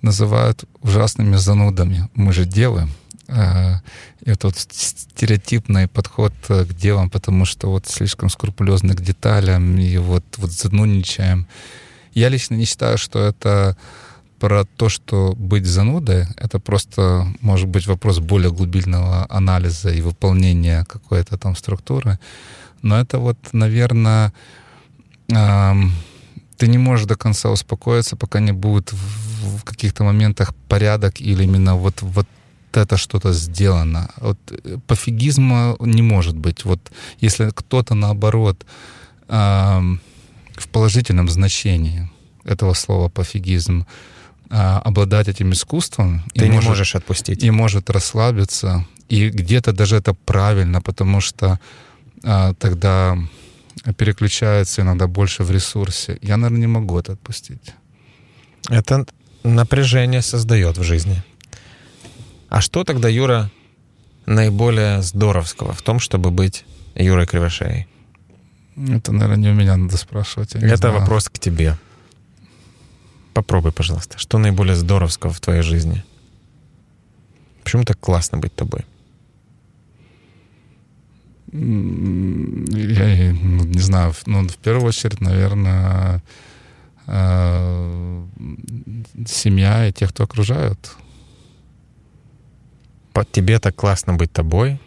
[0.00, 2.08] называют ужасными занудами.
[2.14, 2.90] Мы же делаем.
[3.30, 10.24] И вот стереотипный подход к делам, потому что вот слишком скрупулезны к деталям и вот,
[10.36, 11.46] вот занудничаем.
[12.12, 13.76] Я лично не считаю, что это
[14.40, 20.84] про то, что быть занудой, это просто, может быть, вопрос более глубинного анализа и выполнения
[20.84, 22.18] какой-то там структуры.
[22.82, 24.32] Но это вот, наверное,
[25.28, 25.92] эм,
[26.56, 31.44] ты не можешь до конца успокоиться, пока не будет в, в каких-то моментах порядок или
[31.44, 32.26] именно вот, вот
[32.78, 34.10] это что-то сделано.
[34.16, 36.64] Вот э, пофигизма не может быть.
[36.64, 36.80] Вот
[37.20, 38.66] если кто-то наоборот
[39.28, 39.80] э,
[40.56, 42.10] в положительном значении
[42.44, 43.86] этого слова пофигизм
[44.50, 49.96] э, обладать этим искусством, ты не может, можешь отпустить и может расслабиться, и где-то даже
[49.96, 51.58] это правильно, потому что
[52.22, 53.16] э, тогда
[53.96, 56.18] переключается иногда больше в ресурсе.
[56.22, 57.74] Я, наверное, не могу это отпустить.
[58.68, 59.06] Это
[59.42, 61.22] напряжение создает в жизни.
[62.50, 63.48] А что тогда, Юра,
[64.26, 66.64] наиболее здоровского в том, чтобы быть
[66.96, 67.86] Юрой Кривошеей?
[68.76, 70.56] Это, наверное, не у меня надо спрашивать.
[70.56, 70.98] Это знаю.
[70.98, 71.78] вопрос к тебе.
[73.34, 74.18] Попробуй, пожалуйста.
[74.18, 76.04] Что наиболее здоровского в твоей жизни?
[77.62, 78.84] Почему так классно быть тобой?
[81.52, 81.58] Я
[83.32, 86.20] ну, не знаю, ну, в первую очередь, наверное,
[87.06, 88.24] э,
[89.26, 90.96] семья и те, кто окружают
[93.32, 94.80] тебе так классно быть тобой,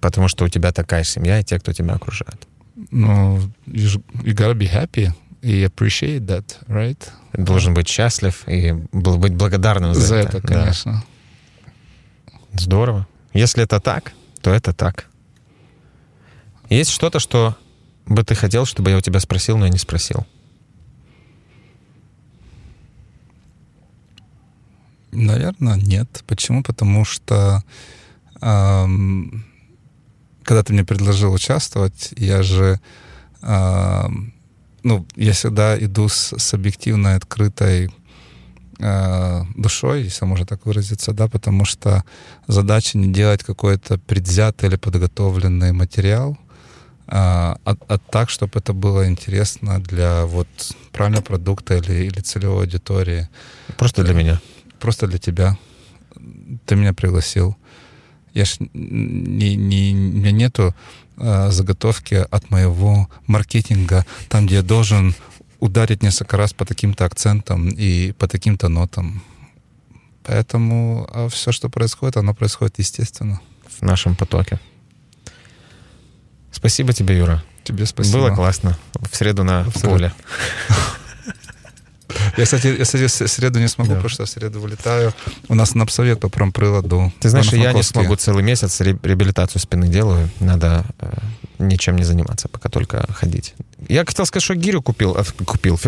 [0.00, 2.46] потому что у тебя такая семья и те, кто тебя окружает.
[2.90, 5.12] Ну, you, you gotta be happy
[5.42, 6.98] и appreciate that, right?
[7.32, 10.38] Должен быть счастлив и быть благодарным за, за это.
[10.38, 11.04] это, конечно.
[12.26, 12.60] Да.
[12.60, 13.06] Здорово.
[13.32, 15.06] Если это так, то это так.
[16.70, 17.56] Есть что-то, что
[18.06, 20.26] бы ты хотел, чтобы я у тебя спросил, но я не спросил?
[25.18, 26.22] Наверное, нет.
[26.26, 26.62] Почему?
[26.62, 27.62] Потому что
[28.40, 29.44] эм,
[30.44, 32.80] когда ты мне предложил участвовать, я же
[33.42, 34.04] э,
[34.84, 37.90] ну, я всегда иду с, с объективной, открытой
[38.78, 42.04] э, душой, если можно так выразиться, да, потому что
[42.46, 46.38] задача не делать какой-то предвзятый или подготовленный материал,
[47.08, 50.48] а, а, а так, чтобы это было интересно для вот
[50.92, 53.28] правильного продукта или, или целевой аудитории.
[53.78, 54.40] Просто для меня
[54.78, 55.56] просто для тебя.
[56.66, 57.56] Ты меня пригласил.
[58.34, 60.74] Я ж не, не, у меня нету
[61.16, 65.14] э, заготовки от моего маркетинга, там, где я должен
[65.60, 69.22] ударить несколько раз по таким-то акцентам и по таким-то нотам.
[70.24, 73.40] Поэтому а все, что происходит, оно происходит естественно.
[73.80, 74.60] В нашем потоке.
[76.50, 77.42] Спасибо тебе, Юра.
[77.64, 78.18] Тебе спасибо.
[78.18, 78.76] Было классно.
[79.10, 79.90] В среду на Абсолютно.
[79.90, 80.12] поле.
[82.36, 83.96] Я, кстати, я, кстати, среду не смогу, да.
[83.96, 85.12] потому что в среду вылетаю.
[85.48, 87.12] У нас на обсовет по промприладу.
[87.20, 90.30] Ты знаешь, я не смогу целый месяц реабилитацию спины делаю.
[90.40, 91.18] Надо э,
[91.58, 93.54] ничем не заниматься, пока только ходить.
[93.88, 95.16] Я хотел сказать, что гирю купил.
[95.16, 95.78] А, купил.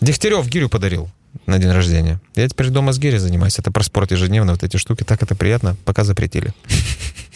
[0.00, 1.10] Дегтярев гирю подарил
[1.46, 2.20] на день рождения.
[2.34, 3.58] Я теперь дома с гири занимаюсь.
[3.58, 5.04] Это про спорт ежедневно, вот эти штуки.
[5.04, 6.52] Так это приятно, пока запретили.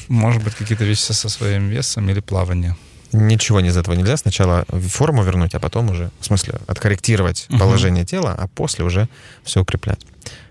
[0.09, 2.77] Может быть, какие-то вещи со своим весом или плавание.
[3.13, 4.17] Ничего из этого нельзя.
[4.17, 7.59] Сначала форму вернуть, а потом уже, в смысле, откорректировать угу.
[7.59, 9.09] положение тела, а после уже
[9.45, 10.01] все укреплять.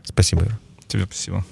[0.04, 0.48] Спасибо.
[0.88, 1.46] Тебе спасибо.